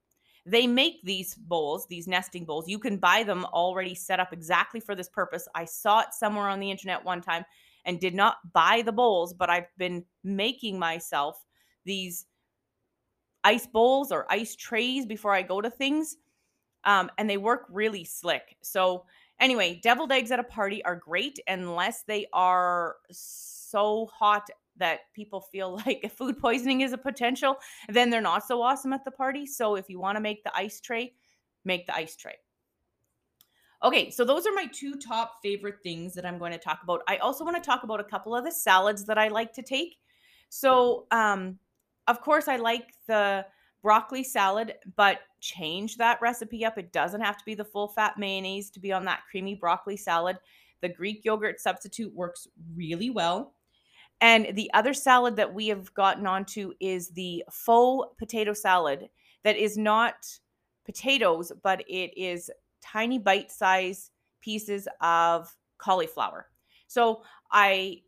They 0.47 0.67
make 0.67 1.03
these 1.03 1.35
bowls, 1.35 1.87
these 1.87 2.07
nesting 2.07 2.45
bowls. 2.45 2.69
You 2.69 2.79
can 2.79 2.99
buy 2.99 3.23
them 3.23 3.47
already 3.47 3.95
set 3.95 4.21
up 4.21 4.33
exactly 4.33 4.81
for 4.81 4.95
this 4.95 5.09
purpose. 5.09 5.49
I 5.55 5.65
saw 5.65 6.01
it 6.01 6.13
somewhere 6.13 6.49
on 6.49 6.61
the 6.61 6.71
internet 6.71 7.03
one 7.05 7.23
time 7.23 7.45
and 7.87 8.01
did 8.01 8.15
not 8.15 8.37
buy 8.53 8.83
the 8.83 8.93
bowls, 8.93 9.33
but 9.33 9.49
I've 9.49 9.75
been 9.79 10.05
making 10.23 10.79
myself 10.79 11.43
these 11.85 12.27
ice 13.43 13.67
bowls 13.67 14.13
or 14.13 14.31
ice 14.31 14.55
trays 14.57 15.07
before 15.07 15.33
I 15.35 15.43
go 15.43 15.61
to 15.61 15.71
things. 15.71 16.17
Um, 16.85 17.11
and 17.17 17.29
they 17.29 17.39
work 17.39 17.67
really 17.71 18.05
slick. 18.05 18.57
So, 18.61 19.07
anyway, 19.41 19.81
deviled 19.83 20.13
eggs 20.13 20.31
at 20.31 20.39
a 20.39 20.45
party 20.45 20.85
are 20.85 20.97
great 20.97 21.39
unless 21.47 22.03
they 22.03 22.27
are 22.35 22.97
so 23.11 24.07
hot 24.13 24.49
that 24.77 25.01
people 25.15 25.41
feel 25.41 25.77
like 25.87 26.01
if 26.03 26.13
food 26.13 26.39
poisoning 26.39 26.83
is 26.83 26.93
a 26.93 26.99
potential, 26.99 27.57
then 27.89 28.11
they're 28.11 28.21
not 28.21 28.47
so 28.47 28.63
awesome 28.63 28.93
at 28.93 29.05
the 29.05 29.11
party. 29.11 29.47
So 29.47 29.77
if 29.77 29.89
you 29.89 30.01
want 30.01 30.17
to 30.17 30.21
make 30.21 30.45
the 30.45 30.57
ice 30.57 30.81
tray, 30.81 31.15
make 31.65 31.87
the 31.87 31.95
ice 31.95 32.17
tray. 32.17 32.37
Okay, 33.83 34.11
so 34.11 34.25
those 34.25 34.47
are 34.47 34.53
my 34.55 34.67
two 34.73 34.95
top 34.97 35.43
favorite 35.43 35.83
things 35.83 36.15
that 36.15 36.25
I'm 36.25 36.39
going 36.39 36.53
to 36.53 36.59
talk 36.59 36.81
about. 36.83 37.03
I 37.07 37.19
also 37.19 37.45
want 37.45 37.63
to 37.63 37.63
talk 37.63 37.83
about 37.83 38.01
a 38.01 38.05
couple 38.05 38.35
of 38.35 38.45
the 38.45 38.51
salads 38.51 39.05
that 39.05 39.19
I 39.19 39.29
like 39.29 39.53
to 39.55 39.63
take. 39.63 39.97
So, 40.49 41.07
um, 41.11 41.59
of 42.07 42.23
course, 42.23 42.49
I 42.49 42.57
like 42.57 42.95
the 43.07 43.45
broccoli 43.83 44.25
salad, 44.25 44.75
but 44.97 45.19
change 45.41 45.99
that 45.99 46.19
recipe 46.23 46.65
up. 46.65 46.79
It 46.79 46.93
doesn't 46.93 47.21
have 47.21 47.37
to 47.37 47.45
be 47.45 47.55
the 47.55 47.65
full 47.65 47.89
fat 47.89 48.19
mayonnaise 48.19 48.71
to 48.71 48.81
be 48.81 48.91
on 48.91 49.05
that 49.05 49.21
creamy 49.31 49.55
broccoli 49.55 49.99
salad. 49.99 50.39
The 50.81 50.89
Greek 50.89 51.23
yogurt 51.25 51.61
substitute 51.61 52.15
works 52.15 52.49
really 52.75 53.11
well. 53.11 53.55
And 54.21 54.57
the 54.57 54.71
other 54.73 54.95
salad 54.95 55.37
that 55.37 55.53
we 55.53 55.69
have 55.69 55.93
gotten 55.95 56.27
onto 56.27 56.73
is 56.81 57.11
the 57.11 57.45
faux 57.51 58.15
potato 58.19 58.53
salad 58.53 59.09
that 59.43 59.57
is 59.57 59.77
not 59.77 60.15
potatoes, 60.85 61.53
but 61.63 61.83
it 61.89 62.17
is 62.17 62.51
tiny 62.81 63.19
bite 63.19 63.51
size 63.51 64.11
pieces 64.41 64.89
of 65.01 65.55
cauliflower. 65.79 66.49
So 66.87 67.23
I 67.51 68.03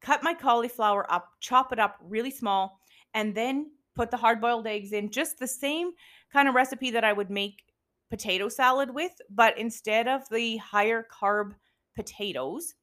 cut 0.00 0.22
my 0.22 0.34
cauliflower 0.34 1.10
up, 1.12 1.28
chop 1.40 1.72
it 1.72 1.78
up 1.78 1.96
really 2.02 2.30
small, 2.30 2.80
and 3.14 3.34
then 3.34 3.70
put 3.94 4.10
the 4.10 4.16
hard 4.16 4.40
boiled 4.40 4.66
eggs 4.66 4.92
in 4.92 5.10
just 5.10 5.38
the 5.38 5.46
same 5.46 5.90
kind 6.32 6.48
of 6.48 6.54
recipe 6.54 6.90
that 6.92 7.04
I 7.04 7.12
would 7.12 7.30
make 7.30 7.62
potato 8.10 8.48
salad 8.48 8.94
with, 8.94 9.12
but 9.28 9.58
instead 9.58 10.08
of 10.08 10.22
the 10.30 10.56
higher 10.58 11.06
carb 11.10 11.52
potatoes, 11.96 12.74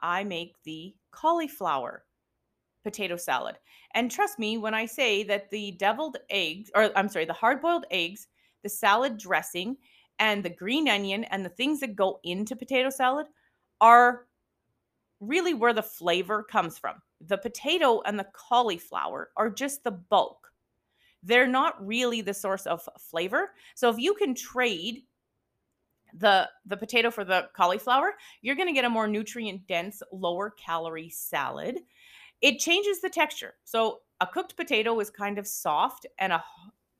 I 0.00 0.24
make 0.24 0.54
the 0.64 0.94
cauliflower 1.10 2.04
potato 2.82 3.16
salad. 3.16 3.56
And 3.94 4.10
trust 4.10 4.38
me 4.38 4.58
when 4.58 4.74
I 4.74 4.86
say 4.86 5.22
that 5.24 5.50
the 5.50 5.72
deviled 5.72 6.16
eggs, 6.30 6.70
or 6.74 6.90
I'm 6.96 7.08
sorry, 7.08 7.24
the 7.24 7.32
hard 7.32 7.60
boiled 7.60 7.86
eggs, 7.90 8.28
the 8.62 8.68
salad 8.68 9.18
dressing, 9.18 9.76
and 10.18 10.42
the 10.42 10.50
green 10.50 10.88
onion 10.88 11.24
and 11.24 11.44
the 11.44 11.50
things 11.50 11.80
that 11.80 11.96
go 11.96 12.20
into 12.24 12.56
potato 12.56 12.90
salad 12.90 13.26
are 13.80 14.26
really 15.20 15.54
where 15.54 15.72
the 15.72 15.82
flavor 15.82 16.42
comes 16.42 16.78
from. 16.78 16.96
The 17.20 17.38
potato 17.38 18.02
and 18.02 18.18
the 18.18 18.26
cauliflower 18.32 19.30
are 19.36 19.50
just 19.50 19.84
the 19.84 19.92
bulk. 19.92 20.48
They're 21.22 21.46
not 21.46 21.84
really 21.84 22.20
the 22.20 22.34
source 22.34 22.66
of 22.66 22.88
flavor. 22.98 23.52
So 23.74 23.88
if 23.90 23.98
you 23.98 24.14
can 24.14 24.34
trade 24.34 25.02
the 26.14 26.48
the 26.66 26.76
potato 26.76 27.10
for 27.10 27.24
the 27.24 27.48
cauliflower, 27.56 28.12
you're 28.42 28.56
going 28.56 28.68
to 28.68 28.74
get 28.74 28.84
a 28.84 28.90
more 28.90 29.06
nutrient 29.06 29.66
dense, 29.66 30.02
lower 30.12 30.50
calorie 30.50 31.10
salad. 31.10 31.78
It 32.42 32.58
changes 32.58 33.00
the 33.00 33.08
texture. 33.08 33.54
So 33.64 34.00
a 34.20 34.26
cooked 34.26 34.56
potato 34.56 34.98
is 35.00 35.10
kind 35.10 35.38
of 35.38 35.46
soft 35.46 36.06
and 36.18 36.32
a 36.32 36.44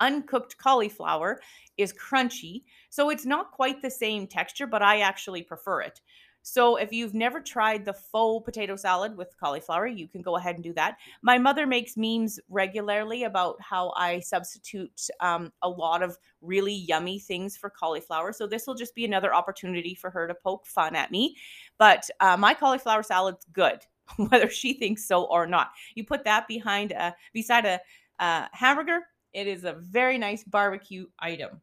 uncooked 0.00 0.58
cauliflower 0.58 1.40
is 1.76 1.92
crunchy. 1.92 2.64
So 2.90 3.10
it's 3.10 3.24
not 3.24 3.52
quite 3.52 3.80
the 3.80 3.90
same 3.90 4.26
texture, 4.26 4.66
but 4.66 4.82
I 4.82 5.00
actually 5.00 5.42
prefer 5.42 5.82
it. 5.82 6.00
So 6.42 6.74
if 6.74 6.92
you've 6.92 7.14
never 7.14 7.40
tried 7.40 7.84
the 7.84 7.92
faux 7.92 8.44
potato 8.44 8.74
salad 8.74 9.16
with 9.16 9.36
cauliflower, 9.38 9.86
you 9.86 10.08
can 10.08 10.22
go 10.22 10.36
ahead 10.36 10.56
and 10.56 10.64
do 10.64 10.72
that. 10.74 10.96
My 11.22 11.38
mother 11.38 11.68
makes 11.68 11.96
memes 11.96 12.40
regularly 12.48 13.22
about 13.22 13.60
how 13.60 13.92
I 13.96 14.18
substitute 14.18 15.08
um, 15.20 15.52
a 15.62 15.68
lot 15.68 16.02
of 16.02 16.18
really 16.40 16.74
yummy 16.74 17.20
things 17.20 17.56
for 17.56 17.70
cauliflower. 17.70 18.32
So 18.32 18.48
this 18.48 18.66
will 18.66 18.74
just 18.74 18.96
be 18.96 19.04
another 19.04 19.32
opportunity 19.32 19.94
for 19.94 20.10
her 20.10 20.26
to 20.26 20.34
poke 20.34 20.66
fun 20.66 20.96
at 20.96 21.12
me. 21.12 21.36
But 21.78 22.10
uh, 22.18 22.36
my 22.36 22.54
cauliflower 22.54 23.04
salad's 23.04 23.46
good, 23.52 23.78
whether 24.16 24.48
she 24.48 24.74
thinks 24.74 25.06
so 25.06 25.24
or 25.24 25.46
not. 25.46 25.70
You 25.94 26.04
put 26.04 26.24
that 26.24 26.48
behind 26.48 26.92
a 26.92 27.14
beside 27.32 27.64
a, 27.66 27.80
a 28.18 28.48
hamburger. 28.52 29.00
It 29.32 29.46
is 29.46 29.64
a 29.64 29.72
very 29.72 30.18
nice 30.18 30.44
barbecue 30.44 31.06
item 31.18 31.62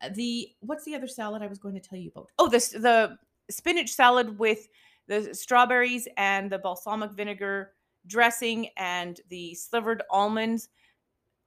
uh, 0.00 0.10
the 0.14 0.48
what's 0.60 0.84
the 0.84 0.94
other 0.94 1.06
salad 1.06 1.42
I 1.42 1.46
was 1.46 1.58
going 1.58 1.74
to 1.74 1.80
tell 1.80 1.98
you 1.98 2.10
about? 2.14 2.28
Oh, 2.38 2.48
this 2.48 2.68
the 2.68 3.16
spinach 3.50 3.90
salad 3.90 4.38
with 4.38 4.68
the 5.06 5.34
strawberries 5.34 6.06
and 6.16 6.50
the 6.50 6.58
balsamic 6.58 7.12
vinegar 7.12 7.72
dressing 8.06 8.68
and 8.76 9.20
the 9.28 9.54
slivered 9.54 10.02
almonds. 10.10 10.68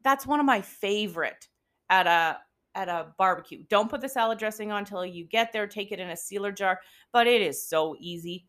That's 0.04 0.26
one 0.26 0.40
of 0.40 0.46
my 0.46 0.62
favorite 0.62 1.48
at 1.90 2.08
a 2.08 2.40
at 2.76 2.90
a 2.90 3.08
barbecue. 3.18 3.64
Don't 3.70 3.90
put 3.90 4.02
the 4.02 4.10
salad 4.10 4.40
dressing 4.40 4.72
on 4.72 4.80
until 4.80 5.06
you 5.06 5.26
get 5.26 5.52
there. 5.52 5.68
Take 5.68 5.92
it 5.92 6.00
in 6.00 6.10
a 6.10 6.18
sealer 6.18 6.52
jar, 6.52 6.80
but 7.12 7.28
it 7.28 7.42
is 7.42 7.68
so 7.68 7.96
easy. 8.00 8.46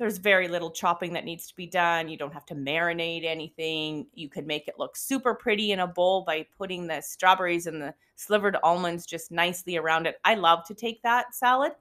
There's 0.00 0.16
very 0.16 0.48
little 0.48 0.70
chopping 0.70 1.12
that 1.12 1.26
needs 1.26 1.46
to 1.48 1.54
be 1.54 1.66
done. 1.66 2.08
You 2.08 2.16
don't 2.16 2.32
have 2.32 2.46
to 2.46 2.54
marinate 2.54 3.22
anything. 3.26 4.06
You 4.14 4.30
could 4.30 4.46
make 4.46 4.66
it 4.66 4.78
look 4.78 4.96
super 4.96 5.34
pretty 5.34 5.72
in 5.72 5.80
a 5.80 5.86
bowl 5.86 6.24
by 6.24 6.46
putting 6.56 6.86
the 6.86 7.02
strawberries 7.02 7.66
and 7.66 7.82
the 7.82 7.92
slivered 8.16 8.56
almonds 8.62 9.04
just 9.04 9.30
nicely 9.30 9.76
around 9.76 10.06
it. 10.06 10.16
I 10.24 10.36
love 10.36 10.64
to 10.68 10.74
take 10.74 11.02
that 11.02 11.34
salad. 11.34 11.72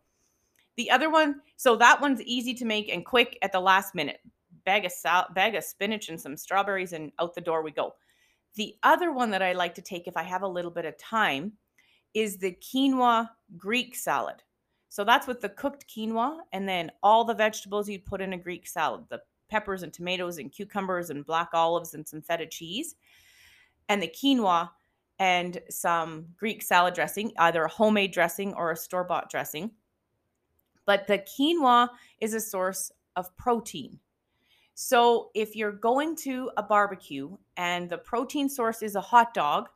The 0.75 0.91
other 0.91 1.09
one, 1.09 1.39
so 1.55 1.77
that 1.77 2.01
one's 2.01 2.21
easy 2.23 2.53
to 2.55 2.65
make 2.65 2.89
and 2.89 3.05
quick 3.05 3.37
at 3.41 3.53
the 3.53 3.61
last 3.61 3.95
minute. 3.95 4.19
Bag 4.65 4.83
of 4.83 4.91
sal- 4.91 5.29
bag 5.33 5.55
of 5.55 5.63
spinach 5.63 6.09
and 6.09 6.19
some 6.19 6.35
strawberries 6.35 6.91
and 6.91 7.13
out 7.19 7.35
the 7.35 7.39
door 7.39 7.61
we 7.63 7.71
go. 7.71 7.95
The 8.55 8.75
other 8.83 9.13
one 9.13 9.31
that 9.31 9.41
I 9.41 9.53
like 9.53 9.75
to 9.75 9.81
take 9.81 10.09
if 10.09 10.17
I 10.17 10.23
have 10.23 10.41
a 10.41 10.47
little 10.47 10.71
bit 10.71 10.83
of 10.83 10.97
time 10.97 11.53
is 12.13 12.35
the 12.35 12.51
quinoa 12.51 13.29
Greek 13.55 13.95
salad. 13.95 14.43
So 14.89 15.03
that's 15.03 15.27
with 15.27 15.39
the 15.39 15.49
cooked 15.49 15.87
quinoa 15.87 16.39
and 16.51 16.67
then 16.67 16.91
all 17.03 17.23
the 17.23 17.35
vegetables 17.35 17.87
you'd 17.87 18.05
put 18.05 18.21
in 18.21 18.33
a 18.33 18.37
Greek 18.37 18.67
salad 18.67 19.05
the 19.09 19.21
peppers 19.49 19.83
and 19.83 19.93
tomatoes 19.93 20.37
and 20.37 20.51
cucumbers 20.51 21.09
and 21.09 21.25
black 21.25 21.49
olives 21.53 21.93
and 21.93 22.07
some 22.07 22.21
feta 22.21 22.45
cheese. 22.45 22.95
And 23.87 24.01
the 24.01 24.07
quinoa 24.07 24.69
and 25.17 25.59
some 25.69 26.27
Greek 26.37 26.61
salad 26.61 26.93
dressing, 26.93 27.31
either 27.37 27.63
a 27.63 27.69
homemade 27.69 28.11
dressing 28.11 28.53
or 28.53 28.71
a 28.71 28.75
store 28.75 29.03
bought 29.03 29.29
dressing. 29.29 29.71
But 30.85 31.07
the 31.07 31.19
quinoa 31.19 31.89
is 32.19 32.33
a 32.33 32.39
source 32.39 32.91
of 33.15 33.35
protein. 33.37 33.99
So 34.75 35.29
if 35.35 35.55
you're 35.55 35.73
going 35.73 36.15
to 36.17 36.51
a 36.57 36.63
barbecue 36.63 37.35
and 37.57 37.89
the 37.89 37.97
protein 37.97 38.47
source 38.47 38.81
is 38.81 38.95
a 38.95 39.01
hot 39.01 39.33
dog, 39.33 39.69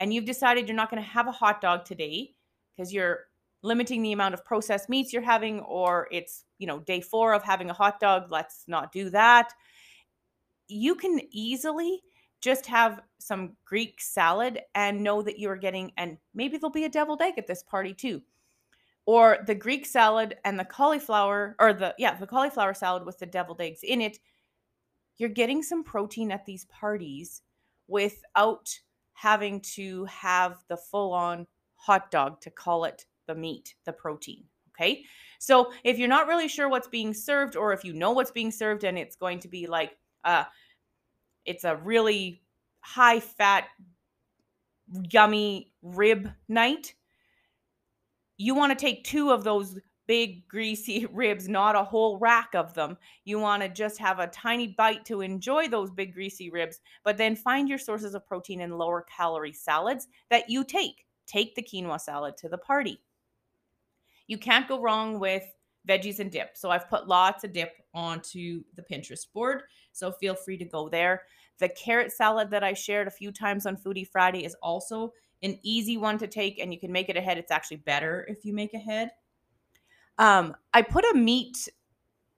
and 0.00 0.14
you've 0.14 0.26
decided 0.26 0.68
you're 0.68 0.76
not 0.76 0.90
going 0.90 1.02
to 1.02 1.08
have 1.08 1.26
a 1.26 1.32
hot 1.32 1.60
dog 1.60 1.84
today 1.84 2.34
because 2.76 2.92
you're 2.92 3.27
limiting 3.62 4.02
the 4.02 4.12
amount 4.12 4.34
of 4.34 4.44
processed 4.44 4.88
meats 4.88 5.12
you're 5.12 5.22
having 5.22 5.60
or 5.60 6.08
it's 6.10 6.44
you 6.58 6.66
know 6.66 6.78
day 6.80 7.00
four 7.00 7.34
of 7.34 7.42
having 7.42 7.70
a 7.70 7.74
hot 7.74 8.00
dog 8.00 8.30
let's 8.30 8.64
not 8.66 8.92
do 8.92 9.10
that. 9.10 9.52
You 10.68 10.94
can 10.94 11.20
easily 11.30 12.02
just 12.40 12.66
have 12.66 13.00
some 13.18 13.56
greek 13.64 14.00
salad 14.00 14.60
and 14.74 15.02
know 15.02 15.22
that 15.22 15.38
you're 15.38 15.56
getting 15.56 15.92
and 15.96 16.18
maybe 16.34 16.56
there'll 16.56 16.70
be 16.70 16.84
a 16.84 16.88
deviled 16.88 17.22
egg 17.22 17.34
at 17.36 17.46
this 17.46 17.62
party 17.62 17.94
too. 17.94 18.22
Or 19.06 19.38
the 19.46 19.54
greek 19.54 19.86
salad 19.86 20.36
and 20.44 20.58
the 20.58 20.64
cauliflower 20.64 21.56
or 21.58 21.72
the 21.72 21.94
yeah 21.98 22.14
the 22.14 22.26
cauliflower 22.26 22.74
salad 22.74 23.04
with 23.04 23.18
the 23.18 23.26
deviled 23.26 23.60
eggs 23.60 23.80
in 23.82 24.00
it 24.00 24.18
you're 25.16 25.28
getting 25.28 25.62
some 25.62 25.82
protein 25.82 26.30
at 26.30 26.46
these 26.46 26.64
parties 26.66 27.42
without 27.88 28.68
having 29.14 29.60
to 29.60 30.04
have 30.04 30.62
the 30.68 30.76
full 30.76 31.12
on 31.12 31.46
hot 31.74 32.10
dog 32.10 32.40
to 32.40 32.50
call 32.50 32.84
it 32.84 33.04
the 33.28 33.34
meat, 33.36 33.76
the 33.84 33.92
protein. 33.92 34.42
Okay. 34.74 35.04
So 35.38 35.72
if 35.84 35.98
you're 35.98 36.08
not 36.08 36.26
really 36.26 36.48
sure 36.48 36.68
what's 36.68 36.88
being 36.88 37.14
served, 37.14 37.56
or 37.56 37.72
if 37.72 37.84
you 37.84 37.92
know 37.92 38.10
what's 38.10 38.32
being 38.32 38.50
served 38.50 38.82
and 38.82 38.98
it's 38.98 39.16
going 39.16 39.38
to 39.40 39.48
be 39.48 39.66
like, 39.66 39.92
uh, 40.24 40.44
it's 41.44 41.64
a 41.64 41.76
really 41.76 42.42
high 42.80 43.20
fat, 43.20 43.64
yummy 45.10 45.72
rib 45.82 46.30
night, 46.48 46.94
you 48.36 48.54
want 48.54 48.76
to 48.76 48.84
take 48.84 49.04
two 49.04 49.30
of 49.30 49.44
those 49.44 49.78
big 50.06 50.48
greasy 50.48 51.06
ribs, 51.12 51.48
not 51.48 51.76
a 51.76 51.84
whole 51.84 52.18
rack 52.18 52.54
of 52.54 52.74
them. 52.74 52.96
You 53.24 53.38
want 53.38 53.62
to 53.62 53.68
just 53.68 53.98
have 53.98 54.18
a 54.18 54.26
tiny 54.28 54.68
bite 54.68 55.04
to 55.06 55.20
enjoy 55.20 55.68
those 55.68 55.90
big 55.92 56.14
greasy 56.14 56.50
ribs, 56.50 56.80
but 57.04 57.16
then 57.16 57.36
find 57.36 57.68
your 57.68 57.78
sources 57.78 58.14
of 58.14 58.26
protein 58.26 58.60
in 58.60 58.76
lower 58.76 59.04
calorie 59.14 59.52
salads 59.52 60.08
that 60.30 60.48
you 60.50 60.64
take. 60.64 61.04
Take 61.26 61.54
the 61.54 61.62
quinoa 61.62 62.00
salad 62.00 62.36
to 62.38 62.48
the 62.48 62.58
party. 62.58 63.00
You 64.28 64.38
can't 64.38 64.68
go 64.68 64.80
wrong 64.80 65.18
with 65.18 65.42
veggies 65.88 66.20
and 66.20 66.30
dip. 66.30 66.56
So 66.56 66.70
I've 66.70 66.88
put 66.88 67.08
lots 67.08 67.44
of 67.44 67.52
dip 67.52 67.72
onto 67.94 68.62
the 68.76 68.82
Pinterest 68.82 69.26
board. 69.32 69.62
So 69.92 70.12
feel 70.12 70.34
free 70.34 70.58
to 70.58 70.64
go 70.64 70.88
there. 70.88 71.22
The 71.58 71.70
carrot 71.70 72.12
salad 72.12 72.50
that 72.50 72.62
I 72.62 72.74
shared 72.74 73.08
a 73.08 73.10
few 73.10 73.32
times 73.32 73.66
on 73.66 73.76
Foodie 73.76 74.06
Friday 74.06 74.44
is 74.44 74.54
also 74.62 75.12
an 75.42 75.58
easy 75.62 75.96
one 75.96 76.18
to 76.18 76.26
take, 76.26 76.58
and 76.58 76.72
you 76.72 76.78
can 76.78 76.92
make 76.92 77.08
it 77.08 77.16
ahead. 77.16 77.38
It's 77.38 77.50
actually 77.50 77.78
better 77.78 78.26
if 78.28 78.44
you 78.44 78.52
make 78.52 78.74
ahead. 78.74 79.10
Um, 80.18 80.54
I 80.74 80.82
put 80.82 81.04
a 81.04 81.14
meat 81.14 81.68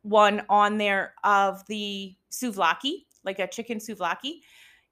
one 0.02 0.42
on 0.48 0.78
there 0.78 1.14
of 1.24 1.66
the 1.66 2.14
souvlaki, 2.30 3.04
like 3.24 3.38
a 3.38 3.46
chicken 3.46 3.78
souvlaki. 3.78 4.40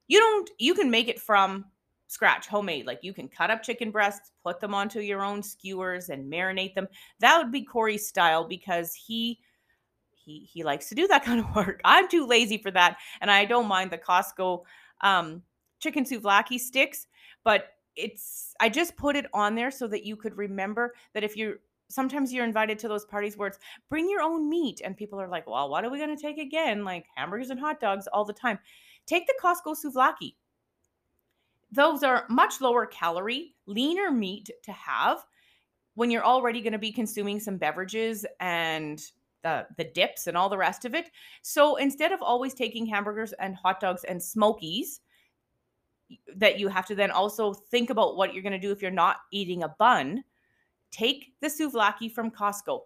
You 0.08 0.18
don't, 0.18 0.50
you 0.58 0.74
can 0.74 0.90
make 0.90 1.08
it 1.08 1.20
from 1.20 1.66
scratch, 2.08 2.48
homemade. 2.48 2.86
Like 2.86 3.00
you 3.02 3.12
can 3.12 3.28
cut 3.28 3.50
up 3.50 3.62
chicken 3.62 3.90
breasts, 3.90 4.32
put 4.42 4.58
them 4.58 4.74
onto 4.74 5.00
your 5.00 5.22
own 5.22 5.42
skewers 5.42 6.08
and 6.08 6.30
marinate 6.30 6.74
them. 6.74 6.88
That 7.20 7.38
would 7.38 7.52
be 7.52 7.62
Corey's 7.62 8.08
style 8.08 8.44
because 8.44 8.92
he 8.94 9.38
he 10.10 10.48
he 10.52 10.64
likes 10.64 10.88
to 10.88 10.94
do 10.94 11.06
that 11.06 11.24
kind 11.24 11.40
of 11.40 11.54
work. 11.54 11.80
I'm 11.84 12.08
too 12.08 12.26
lazy 12.26 12.58
for 12.58 12.70
that, 12.72 12.96
and 13.20 13.30
I 13.30 13.44
don't 13.44 13.68
mind 13.68 13.92
the 13.92 13.98
Costco 13.98 14.62
um, 15.02 15.42
chicken 15.78 16.04
souvlaki 16.04 16.58
sticks, 16.58 17.06
but 17.44 17.68
it's 17.94 18.54
I 18.60 18.68
just 18.68 18.96
put 18.96 19.14
it 19.14 19.26
on 19.32 19.54
there 19.54 19.70
so 19.70 19.86
that 19.88 20.04
you 20.04 20.16
could 20.16 20.36
remember 20.36 20.94
that 21.14 21.24
if 21.24 21.36
you're 21.36 21.56
sometimes 21.90 22.32
you're 22.32 22.44
invited 22.44 22.78
to 22.78 22.88
those 22.88 23.06
parties 23.06 23.36
where 23.36 23.48
it's 23.48 23.58
bring 23.88 24.10
your 24.10 24.20
own 24.20 24.48
meat 24.48 24.80
and 24.84 24.96
people 24.96 25.20
are 25.20 25.28
like, 25.28 25.46
"Well, 25.46 25.68
what 25.68 25.84
are 25.84 25.90
we 25.90 25.98
going 25.98 26.14
to 26.14 26.20
take 26.22 26.38
again? 26.38 26.84
Like 26.84 27.06
hamburgers 27.16 27.50
and 27.50 27.60
hot 27.60 27.80
dogs 27.80 28.06
all 28.06 28.24
the 28.24 28.32
time." 28.32 28.58
Take 29.06 29.26
the 29.26 29.34
Costco 29.42 29.74
souvlaki 29.84 30.34
those 31.70 32.02
are 32.02 32.24
much 32.28 32.61
lower 32.61 32.87
calorie, 32.87 33.54
leaner 33.66 34.11
meat 34.11 34.50
to 34.62 34.72
have 34.72 35.24
when 35.94 36.11
you're 36.11 36.24
already 36.24 36.61
going 36.61 36.72
to 36.72 36.78
be 36.78 36.92
consuming 36.92 37.40
some 37.40 37.57
beverages 37.59 38.24
and 38.40 39.02
the 39.42 39.66
the 39.76 39.85
dips 39.85 40.26
and 40.26 40.37
all 40.37 40.48
the 40.48 40.59
rest 40.59 40.85
of 40.85 40.94
it. 40.94 41.11
So 41.42 41.76
instead 41.76 42.12
of 42.12 42.22
always 42.22 42.54
taking 42.54 42.87
hamburgers 42.87 43.33
and 43.35 43.54
hot 43.54 43.81
dogs 43.81 44.04
and 44.04 44.22
smokies 44.22 45.00
that 46.37 46.59
you 46.59 46.68
have 46.68 46.87
to 46.87 46.94
then 46.94 47.11
also 47.11 47.52
think 47.52 47.90
about 47.90 48.16
what 48.16 48.33
you're 48.33 48.42
going 48.42 48.52
to 48.52 48.59
do 48.59 48.72
if 48.72 48.81
you're 48.81 48.90
not 48.90 49.18
eating 49.31 49.62
a 49.62 49.68
bun, 49.68 50.24
take 50.90 51.35
the 51.40 51.48
souvlaki 51.48 52.11
from 52.11 52.31
Costco. 52.31 52.81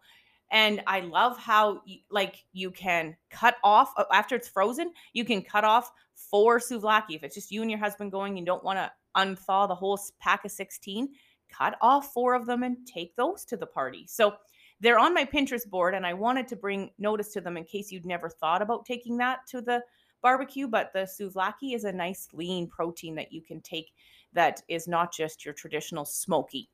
And 0.53 0.83
I 0.87 1.01
love 1.01 1.38
how 1.38 1.83
like 2.11 2.45
you 2.53 2.71
can 2.71 3.17
cut 3.31 3.57
off 3.65 3.95
after 4.12 4.37
it's 4.37 4.49
frozen, 4.49 4.93
you 5.15 5.25
can 5.25 5.43
cut 5.43 5.65
off 5.65 5.91
four 6.15 6.59
souvlaki. 6.59 7.17
If 7.17 7.25
it's 7.25 7.35
just 7.35 7.51
you 7.51 7.62
and 7.62 7.71
your 7.71 7.81
husband 7.81 8.12
going, 8.12 8.37
you 8.37 8.45
don't 8.45 8.62
want 8.62 8.79
to 8.79 8.93
unthaw 9.17 9.67
the 9.67 9.75
whole 9.75 9.99
pack 10.21 10.45
of 10.45 10.51
16, 10.51 11.09
cut 11.51 11.77
off 11.81 12.12
four 12.12 12.35
of 12.35 12.45
them 12.45 12.62
and 12.62 12.77
take 12.87 13.17
those 13.17 13.47
to 13.47 13.57
the 13.57 13.67
party. 13.67 14.05
So 14.07 14.35
they're 14.81 14.99
on 14.99 15.15
my 15.15 15.25
Pinterest 15.25 15.69
board, 15.69 15.95
and 15.95 16.05
I 16.05 16.12
wanted 16.12 16.49
to 16.49 16.57
bring 16.57 16.91
notice 16.99 17.33
to 17.33 17.41
them 17.41 17.57
in 17.57 17.65
case 17.65 17.91
you'd 17.91 18.05
never 18.05 18.29
thought 18.29 18.62
about 18.62 18.85
taking 18.85 19.17
that 19.19 19.47
to 19.49 19.62
the 19.62 19.83
barbecue. 20.23 20.69
But 20.69 20.93
the 20.93 21.01
souvlaki 21.01 21.75
is 21.75 21.85
a 21.85 21.93
nice 21.93 22.29
lean 22.33 22.67
protein 22.67 23.15
that 23.15 23.33
you 23.33 23.41
can 23.41 23.61
take 23.62 23.93
that 24.35 24.62
is 24.69 24.88
not 24.88 25.15
just 25.15 25.45
your 25.45 25.55
traditional 25.55 26.05
smoky. 26.05 26.69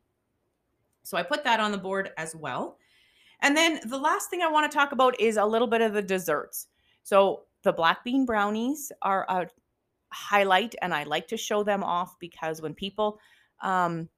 So 1.04 1.16
I 1.16 1.22
put 1.22 1.44
that 1.44 1.60
on 1.60 1.70
the 1.70 1.78
board 1.78 2.10
as 2.16 2.34
well. 2.34 2.78
And 3.40 3.56
then 3.56 3.80
the 3.84 3.98
last 3.98 4.30
thing 4.30 4.42
I 4.42 4.50
want 4.50 4.70
to 4.70 4.76
talk 4.76 4.92
about 4.92 5.20
is 5.20 5.36
a 5.36 5.46
little 5.46 5.68
bit 5.68 5.80
of 5.80 5.92
the 5.92 6.02
desserts. 6.02 6.66
So 7.02 7.44
the 7.62 7.72
black 7.72 8.04
bean 8.04 8.26
brownies 8.26 8.92
are 9.02 9.24
a 9.28 9.46
highlight, 10.10 10.74
and 10.82 10.92
I 10.94 11.04
like 11.04 11.28
to 11.28 11.36
show 11.36 11.62
them 11.62 11.84
off 11.84 12.18
because 12.18 12.60
when 12.60 12.74
people, 12.74 13.20
um, 13.62 14.08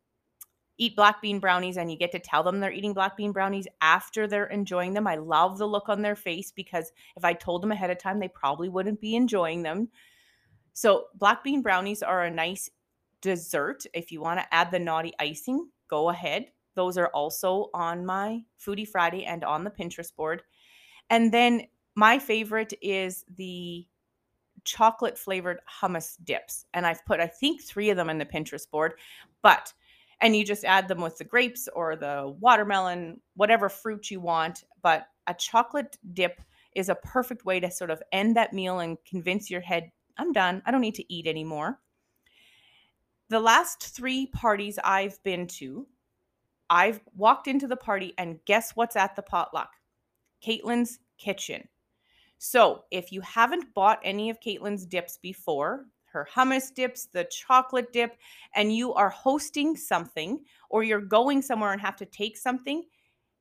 eat 0.81 0.97
black 0.97 1.21
bean 1.21 1.39
brownies 1.39 1.77
and 1.77 1.91
you 1.91 1.99
get 1.99 2.11
to 2.11 2.19
tell 2.19 2.43
them 2.43 2.59
they're 2.59 2.73
eating 2.73 2.95
black 2.95 3.15
bean 3.15 3.33
brownies 3.33 3.69
after 3.83 4.27
they're 4.27 4.47
enjoying 4.47 4.95
them. 4.95 5.07
I 5.07 5.17
love 5.17 5.59
the 5.59 5.67
look 5.67 5.91
on 5.91 6.01
their 6.01 6.17
face 6.17 6.51
because 6.51 6.91
if 7.17 7.25
I 7.25 7.35
told 7.35 7.63
them 7.63 7.71
ahead 7.71 7.91
of 7.91 7.99
time, 7.99 8.19
they 8.19 8.29
probably 8.29 8.71
wouldn't 8.71 9.01
be 9.01 9.15
enjoying 9.15 9.63
them. 9.63 9.91
So, 10.73 11.07
black 11.15 11.45
bean 11.45 11.61
brownies 11.61 12.03
are 12.03 12.25
a 12.25 12.31
nice 12.31 12.71
dessert. 13.21 13.85
If 13.93 14.11
you 14.11 14.23
want 14.23 14.41
to 14.41 14.55
add 14.55 14.71
the 14.71 14.79
naughty 14.79 15.13
icing, 15.19 15.69
go 15.89 16.09
ahead. 16.09 16.47
Those 16.81 16.97
are 16.97 17.09
also 17.09 17.69
on 17.75 18.07
my 18.07 18.43
Foodie 18.59 18.89
Friday 18.89 19.27
and 19.27 19.45
on 19.45 19.65
the 19.65 19.71
Pinterest 19.71 20.17
board. 20.17 20.43
And 21.11 21.31
then 21.31 21.67
my 21.95 22.19
favorite 22.19 22.73
is 22.81 23.27
the 23.37 23.87
chocolate 24.65 25.19
flavored 25.19 25.59
hummus 25.83 26.17
dips. 26.25 26.65
And 26.73 26.87
I've 26.87 27.05
put, 27.05 27.21
I 27.21 27.27
think, 27.27 27.61
three 27.61 27.91
of 27.91 27.99
them 27.99 28.09
in 28.09 28.17
the 28.17 28.25
Pinterest 28.25 28.71
board. 28.71 28.95
But 29.43 29.75
and 30.23 30.35
you 30.35 30.43
just 30.43 30.65
add 30.65 30.89
them 30.89 31.03
with 31.03 31.19
the 31.19 31.25
grapes 31.25 31.69
or 31.75 31.97
the 31.97 32.35
watermelon, 32.41 33.21
whatever 33.37 33.69
fruit 33.69 34.11
you 34.11 34.19
want. 34.19 34.65
But 34.81 35.07
a 35.27 35.35
chocolate 35.35 35.99
dip 36.15 36.41
is 36.75 36.89
a 36.89 36.95
perfect 36.95 37.45
way 37.45 37.61
to 37.61 37.71
sort 37.71 37.91
of 37.91 38.03
end 38.11 38.37
that 38.37 38.55
meal 38.55 38.79
and 38.79 38.97
convince 39.05 39.51
your 39.51 39.61
head, 39.61 39.93
I'm 40.17 40.33
done. 40.33 40.63
I 40.65 40.71
don't 40.71 40.81
need 40.81 40.95
to 40.95 41.13
eat 41.13 41.27
anymore. 41.27 41.79
The 43.29 43.41
last 43.41 43.83
three 43.83 44.29
parties 44.29 44.79
I've 44.83 45.23
been 45.23 45.47
to, 45.59 45.87
I've 46.71 47.01
walked 47.17 47.49
into 47.49 47.67
the 47.67 47.77
party 47.77 48.15
and 48.17 48.39
guess 48.47 48.77
what's 48.77 48.97
at 48.97 49.17
the 49.17 49.23
potluck? 49.23 49.73
Caitlin's 50.41 51.01
kitchen. 51.19 51.69
So 52.39 52.85
if 52.91 53.13
you 53.13 53.21
haven't 53.21 53.75
bought 53.75 54.01
any 54.03 54.31
of 54.31 54.41
Caitlin's 54.41 54.87
dips 54.87 55.19
before, 55.19 55.87
her 56.13 56.27
hummus 56.33 56.73
dips, 56.75 57.07
the 57.13 57.25
chocolate 57.25 57.93
dip, 57.93 58.17
and 58.55 58.75
you 58.75 58.95
are 58.95 59.11
hosting 59.11 59.77
something 59.77 60.41
or 60.71 60.83
you're 60.83 61.01
going 61.01 61.43
somewhere 61.43 61.73
and 61.73 61.81
have 61.81 61.97
to 61.97 62.07
take 62.07 62.39
something, 62.39 62.85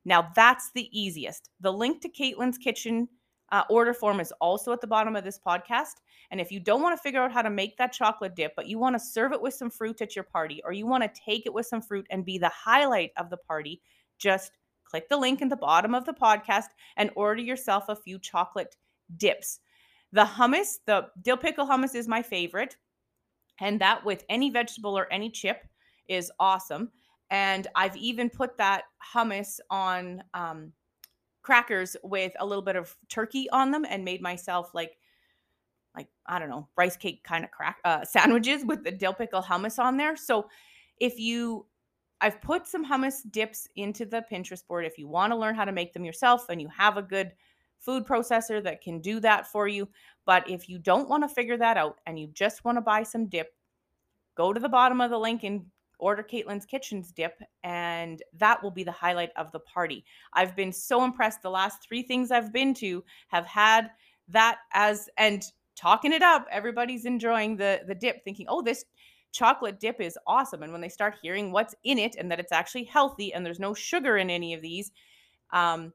now 0.06 0.30
that's 0.36 0.72
the 0.74 0.89
easiest. 0.92 1.50
The 1.62 1.72
link 1.72 2.02
to 2.02 2.10
Caitlin's 2.10 2.58
kitchen 2.58 3.08
uh, 3.52 3.64
order 3.70 3.94
form 3.94 4.20
is 4.20 4.32
also 4.40 4.72
at 4.72 4.82
the 4.82 4.88
bottom 4.88 5.16
of 5.16 5.24
this 5.24 5.40
podcast. 5.40 5.96
And 6.32 6.40
if 6.40 6.52
you 6.52 6.60
don't 6.60 6.82
want 6.82 6.98
to 6.98 7.02
figure 7.02 7.22
out 7.22 7.32
how 7.32 7.42
to 7.42 7.50
make 7.50 7.78
that 7.78 7.94
chocolate 7.94 8.36
dip, 8.36 8.56
but 8.56 8.68
you 8.68 8.78
want 8.78 8.96
to 8.96 9.00
serve 9.00 9.34
it 9.34 9.42
with 9.42 9.54
some 9.54 9.70
fruit 9.70 10.02
at 10.02 10.16
your 10.16 10.24
party, 10.24 10.62
or 10.64 10.74
you 10.74 10.86
want 10.86 11.04
to 11.04 11.22
take 11.22 11.46
it 11.46 11.54
with 11.54 11.66
some 11.66 11.82
fruit 11.82 12.06
and 12.10 12.26
be 12.26 12.38
the 12.38 12.50
highlight 12.50 13.12
of 13.18 13.30
the 13.30 13.38
party, 13.38 13.82
just 14.18 14.52
click 14.84 15.08
the 15.10 15.18
link 15.18 15.42
in 15.42 15.50
the 15.50 15.56
bottom 15.56 15.94
of 15.94 16.06
the 16.06 16.14
podcast 16.14 16.70
and 16.98 17.12
order 17.16 17.42
yourself 17.42 17.86
a 17.90 17.96
few 17.96 18.20
chocolate 18.20 18.76
dips. 19.18 19.60
The 20.12 20.26
hummus, 20.26 20.78
the 20.86 21.08
dill 21.22 21.38
pickle 21.38 21.68
hummus 21.68 21.96
is 21.96 22.08
my 22.08 22.22
favorite. 22.22 22.78
And 23.62 23.80
that 23.82 24.04
with 24.06 24.24
any 24.30 24.50
vegetable 24.50 24.98
or 24.98 25.12
any 25.12 25.30
chip 25.30 25.68
is 26.08 26.32
awesome. 26.40 26.92
And 27.30 27.68
I've 27.76 27.96
even 27.98 28.30
put 28.30 28.58
that 28.58 28.86
hummus 29.14 29.60
on 29.70 30.24
um, 30.34 30.72
crackers 31.41 31.95
with 32.04 32.34
a 32.39 32.45
little 32.45 32.63
bit 32.63 32.75
of 32.75 32.95
turkey 33.08 33.49
on 33.52 33.71
them 33.71 33.86
and 33.89 34.04
made 34.04 34.21
myself 34.21 34.71
like 34.73 34.97
like 35.95 36.08
I 36.25 36.39
don't 36.39 36.49
know 36.49 36.67
rice 36.78 36.97
cake 36.97 37.23
kind 37.23 37.43
of 37.43 37.52
crack 37.52 37.78
uh, 37.84 38.04
sandwiches 38.06 38.65
with 38.65 38.84
the 38.84 38.91
dill 38.91 39.13
pickle 39.13 39.41
hummus 39.41 39.80
on 39.80 39.97
there. 39.97 40.15
So 40.15 40.49
if 40.97 41.19
you 41.19 41.65
I've 42.21 42.41
put 42.41 42.67
some 42.67 42.86
hummus 42.86 43.21
dips 43.32 43.67
into 43.75 44.06
the 44.06 44.25
Pinterest 44.32 44.67
board 44.67 44.86
if 44.86 44.97
you 44.97 45.08
want 45.08 45.32
to 45.32 45.38
learn 45.38 45.56
how 45.56 45.65
to 45.65 45.71
make 45.71 45.93
them 45.93 46.04
yourself 46.04 46.49
and 46.49 46.62
you 46.62 46.67
have 46.67 46.97
a 46.97 47.02
good 47.02 47.32
food 47.80 48.06
processor 48.06 48.62
that 48.63 48.82
can 48.82 48.99
do 48.99 49.21
that 49.21 49.47
for 49.47 49.67
you. 49.67 49.88
But 50.25 50.49
if 50.49 50.67
you 50.67 50.80
don't 50.80 51.08
want 51.08 51.23
to 51.23 51.34
figure 51.34 51.58
that 51.58 51.78
out 51.78 51.99
and 52.06 52.19
you 52.19 52.28
just 52.28 52.65
want 52.65 52.78
to 52.78 52.82
buy 52.82 53.04
some 53.04 53.28
dip, 53.28 53.54
go 54.36 54.52
to 54.52 54.60
the 54.60 54.67
bottom 54.67 54.99
of 54.99 55.12
the 55.12 55.17
link 55.17 55.43
and 55.43 55.65
order 56.00 56.24
Caitlin's 56.24 56.66
Kitchen's 56.66 57.12
dip, 57.12 57.40
and 57.64 58.24
that 58.38 58.62
will 58.64 58.72
be 58.72 58.84
the 58.84 58.92
highlight 58.92 59.32
of 59.36 59.52
the 59.52 59.60
party. 59.60 60.04
I've 60.34 60.56
been 60.56 60.72
so 60.74 61.04
impressed. 61.04 61.42
The 61.42 61.50
last 61.50 61.84
three 61.84 62.04
things 62.04 62.32
I've 62.32 62.54
been 62.54 62.74
to 62.76 63.04
have 63.28 63.46
had 63.46 63.92
that 64.30 64.60
as 64.74 65.10
and 65.18 65.44
talking 65.76 66.14
it 66.14 66.22
up. 66.22 66.46
Everybody's 66.52 67.06
enjoying 67.06 67.58
the 67.58 67.82
the 67.88 67.96
dip, 67.96 68.24
thinking, 68.24 68.48
"Oh, 68.50 68.62
this 68.62 68.86
chocolate 69.32 69.80
dip 69.80 70.02
is 70.02 70.18
awesome." 70.26 70.64
And 70.64 70.72
when 70.72 70.82
they 70.82 70.90
start 70.90 71.16
hearing 71.22 71.52
what's 71.52 71.76
in 71.84 71.98
it 71.98 72.16
and 72.16 72.32
that 72.32 72.40
it's 72.40 72.52
actually 72.52 72.86
healthy 72.86 73.34
and 73.34 73.46
there's 73.46 73.60
no 73.60 73.74
sugar 73.74 74.18
in 74.18 74.30
any 74.30 74.54
of 74.54 74.62
these, 74.62 74.92
um, 75.52 75.94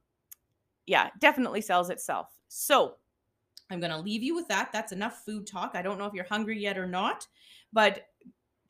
yeah, 0.87 1.11
definitely 1.19 1.61
sells 1.61 1.91
itself. 1.91 2.29
So 2.49 2.97
I'm 3.71 3.81
going 3.81 3.93
to 3.93 3.99
leave 3.99 4.23
you 4.23 4.35
with 4.35 4.49
that. 4.49 4.71
That's 4.73 4.93
enough 4.93 5.25
food 5.25 5.47
talk. 5.47 5.73
I 5.75 5.83
don't 5.83 5.99
know 5.99 6.07
if 6.07 6.15
you're 6.15 6.25
hungry 6.25 6.61
yet 6.61 6.79
or 6.79 6.87
not, 6.87 7.27
but 7.73 8.07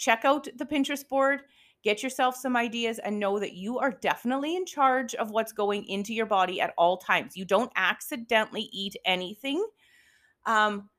check 0.05 0.25
out 0.25 0.47
the 0.57 0.67
Pinterest 0.67 1.09
board, 1.09 1.41
get 1.83 2.03
yourself 2.03 2.37
some 2.37 2.57
ideas, 2.57 2.99
and 2.99 3.19
know 3.19 3.39
that 3.39 3.55
you 3.55 3.79
are 3.79 3.91
definitely 3.91 4.55
in 4.55 4.67
charge 4.67 5.15
of 5.15 5.31
what's 5.31 5.53
going 5.53 5.87
into 5.87 6.13
your 6.13 6.27
body 6.27 6.61
at 6.61 6.75
all 6.77 6.99
times. 6.99 7.37
You 7.37 7.47
don't 7.47 7.73
accidentally 7.77 8.69
eat 8.73 8.97
anything. 9.07 9.65
Um, 10.47 10.91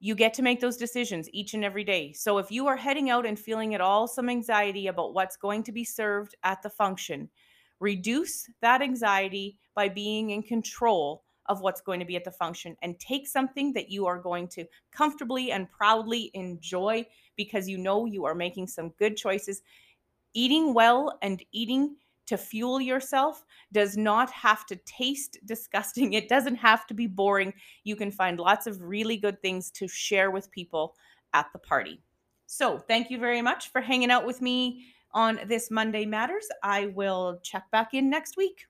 you 0.00 0.14
get 0.14 0.34
to 0.34 0.42
make 0.42 0.60
those 0.60 0.78
decisions 0.78 1.28
each 1.32 1.54
and 1.54 1.64
every 1.64 1.84
day. 1.84 2.12
So 2.12 2.38
if 2.38 2.50
you 2.50 2.66
are 2.66 2.76
heading 2.76 3.10
out 3.10 3.26
and 3.26 3.38
feeling 3.38 3.74
at 3.74 3.80
all 3.80 4.08
some 4.08 4.28
anxiety 4.28 4.88
about 4.88 5.14
what's 5.14 5.36
going 5.36 5.62
to 5.64 5.72
be 5.72 5.84
served 5.84 6.34
at 6.42 6.62
the 6.62 6.70
function, 6.70 7.28
reduce 7.78 8.48
that 8.62 8.82
anxiety 8.82 9.58
by 9.74 9.88
being 9.88 10.30
in 10.30 10.42
control 10.42 11.22
of 11.50 11.60
what's 11.60 11.80
going 11.80 11.98
to 11.98 12.06
be 12.06 12.14
at 12.14 12.22
the 12.22 12.30
function 12.30 12.76
and 12.80 12.98
take 13.00 13.26
something 13.26 13.72
that 13.72 13.90
you 13.90 14.06
are 14.06 14.20
going 14.20 14.46
to 14.46 14.64
comfortably 14.92 15.50
and 15.50 15.68
proudly 15.68 16.30
enjoy 16.32 17.04
because 17.34 17.68
you 17.68 17.76
know 17.76 18.06
you 18.06 18.24
are 18.24 18.36
making 18.36 18.68
some 18.68 18.90
good 18.90 19.16
choices. 19.16 19.60
Eating 20.32 20.72
well 20.72 21.18
and 21.22 21.42
eating 21.50 21.96
to 22.26 22.38
fuel 22.38 22.80
yourself 22.80 23.44
does 23.72 23.96
not 23.96 24.30
have 24.30 24.64
to 24.66 24.76
taste 24.86 25.38
disgusting. 25.44 26.12
It 26.12 26.28
doesn't 26.28 26.54
have 26.54 26.86
to 26.86 26.94
be 26.94 27.08
boring. 27.08 27.52
You 27.82 27.96
can 27.96 28.12
find 28.12 28.38
lots 28.38 28.68
of 28.68 28.80
really 28.80 29.16
good 29.16 29.42
things 29.42 29.72
to 29.72 29.88
share 29.88 30.30
with 30.30 30.52
people 30.52 30.94
at 31.34 31.46
the 31.52 31.58
party. 31.58 32.00
So, 32.46 32.78
thank 32.78 33.10
you 33.10 33.18
very 33.18 33.42
much 33.42 33.72
for 33.72 33.80
hanging 33.80 34.10
out 34.12 34.24
with 34.24 34.40
me 34.40 34.84
on 35.12 35.40
this 35.46 35.68
Monday 35.68 36.06
Matters. 36.06 36.46
I 36.62 36.86
will 36.86 37.40
check 37.42 37.64
back 37.72 37.92
in 37.92 38.08
next 38.08 38.36
week. 38.36 38.69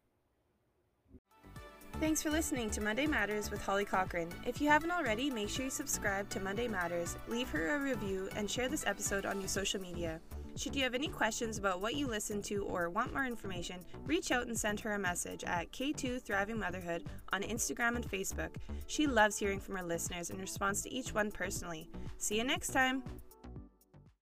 Thanks 2.00 2.22
for 2.22 2.30
listening 2.30 2.70
to 2.70 2.80
Monday 2.80 3.06
Matters 3.06 3.50
with 3.50 3.62
Holly 3.62 3.84
Cochran. 3.84 4.30
If 4.46 4.58
you 4.58 4.68
haven't 4.68 4.90
already, 4.90 5.28
make 5.28 5.50
sure 5.50 5.66
you 5.66 5.70
subscribe 5.70 6.30
to 6.30 6.40
Monday 6.40 6.66
Matters, 6.66 7.14
leave 7.28 7.50
her 7.50 7.76
a 7.76 7.78
review, 7.78 8.30
and 8.36 8.50
share 8.50 8.68
this 8.68 8.86
episode 8.86 9.26
on 9.26 9.38
your 9.38 9.48
social 9.48 9.82
media. 9.82 10.18
Should 10.56 10.74
you 10.74 10.82
have 10.82 10.94
any 10.94 11.08
questions 11.08 11.58
about 11.58 11.82
what 11.82 11.96
you 11.96 12.06
listen 12.06 12.40
to 12.44 12.64
or 12.64 12.88
want 12.88 13.12
more 13.12 13.26
information, 13.26 13.84
reach 14.06 14.32
out 14.32 14.46
and 14.46 14.58
send 14.58 14.80
her 14.80 14.92
a 14.92 14.98
message 14.98 15.44
at 15.44 15.70
K2 15.72 16.22
Thriving 16.22 16.58
Motherhood 16.58 17.04
on 17.34 17.42
Instagram 17.42 17.96
and 17.96 18.10
Facebook. 18.10 18.56
She 18.86 19.06
loves 19.06 19.38
hearing 19.38 19.60
from 19.60 19.76
her 19.76 19.84
listeners 19.84 20.30
and 20.30 20.40
responds 20.40 20.80
to 20.82 20.92
each 20.92 21.12
one 21.12 21.30
personally. 21.30 21.86
See 22.16 22.38
you 22.38 22.44
next 22.44 22.68
time. 22.70 23.02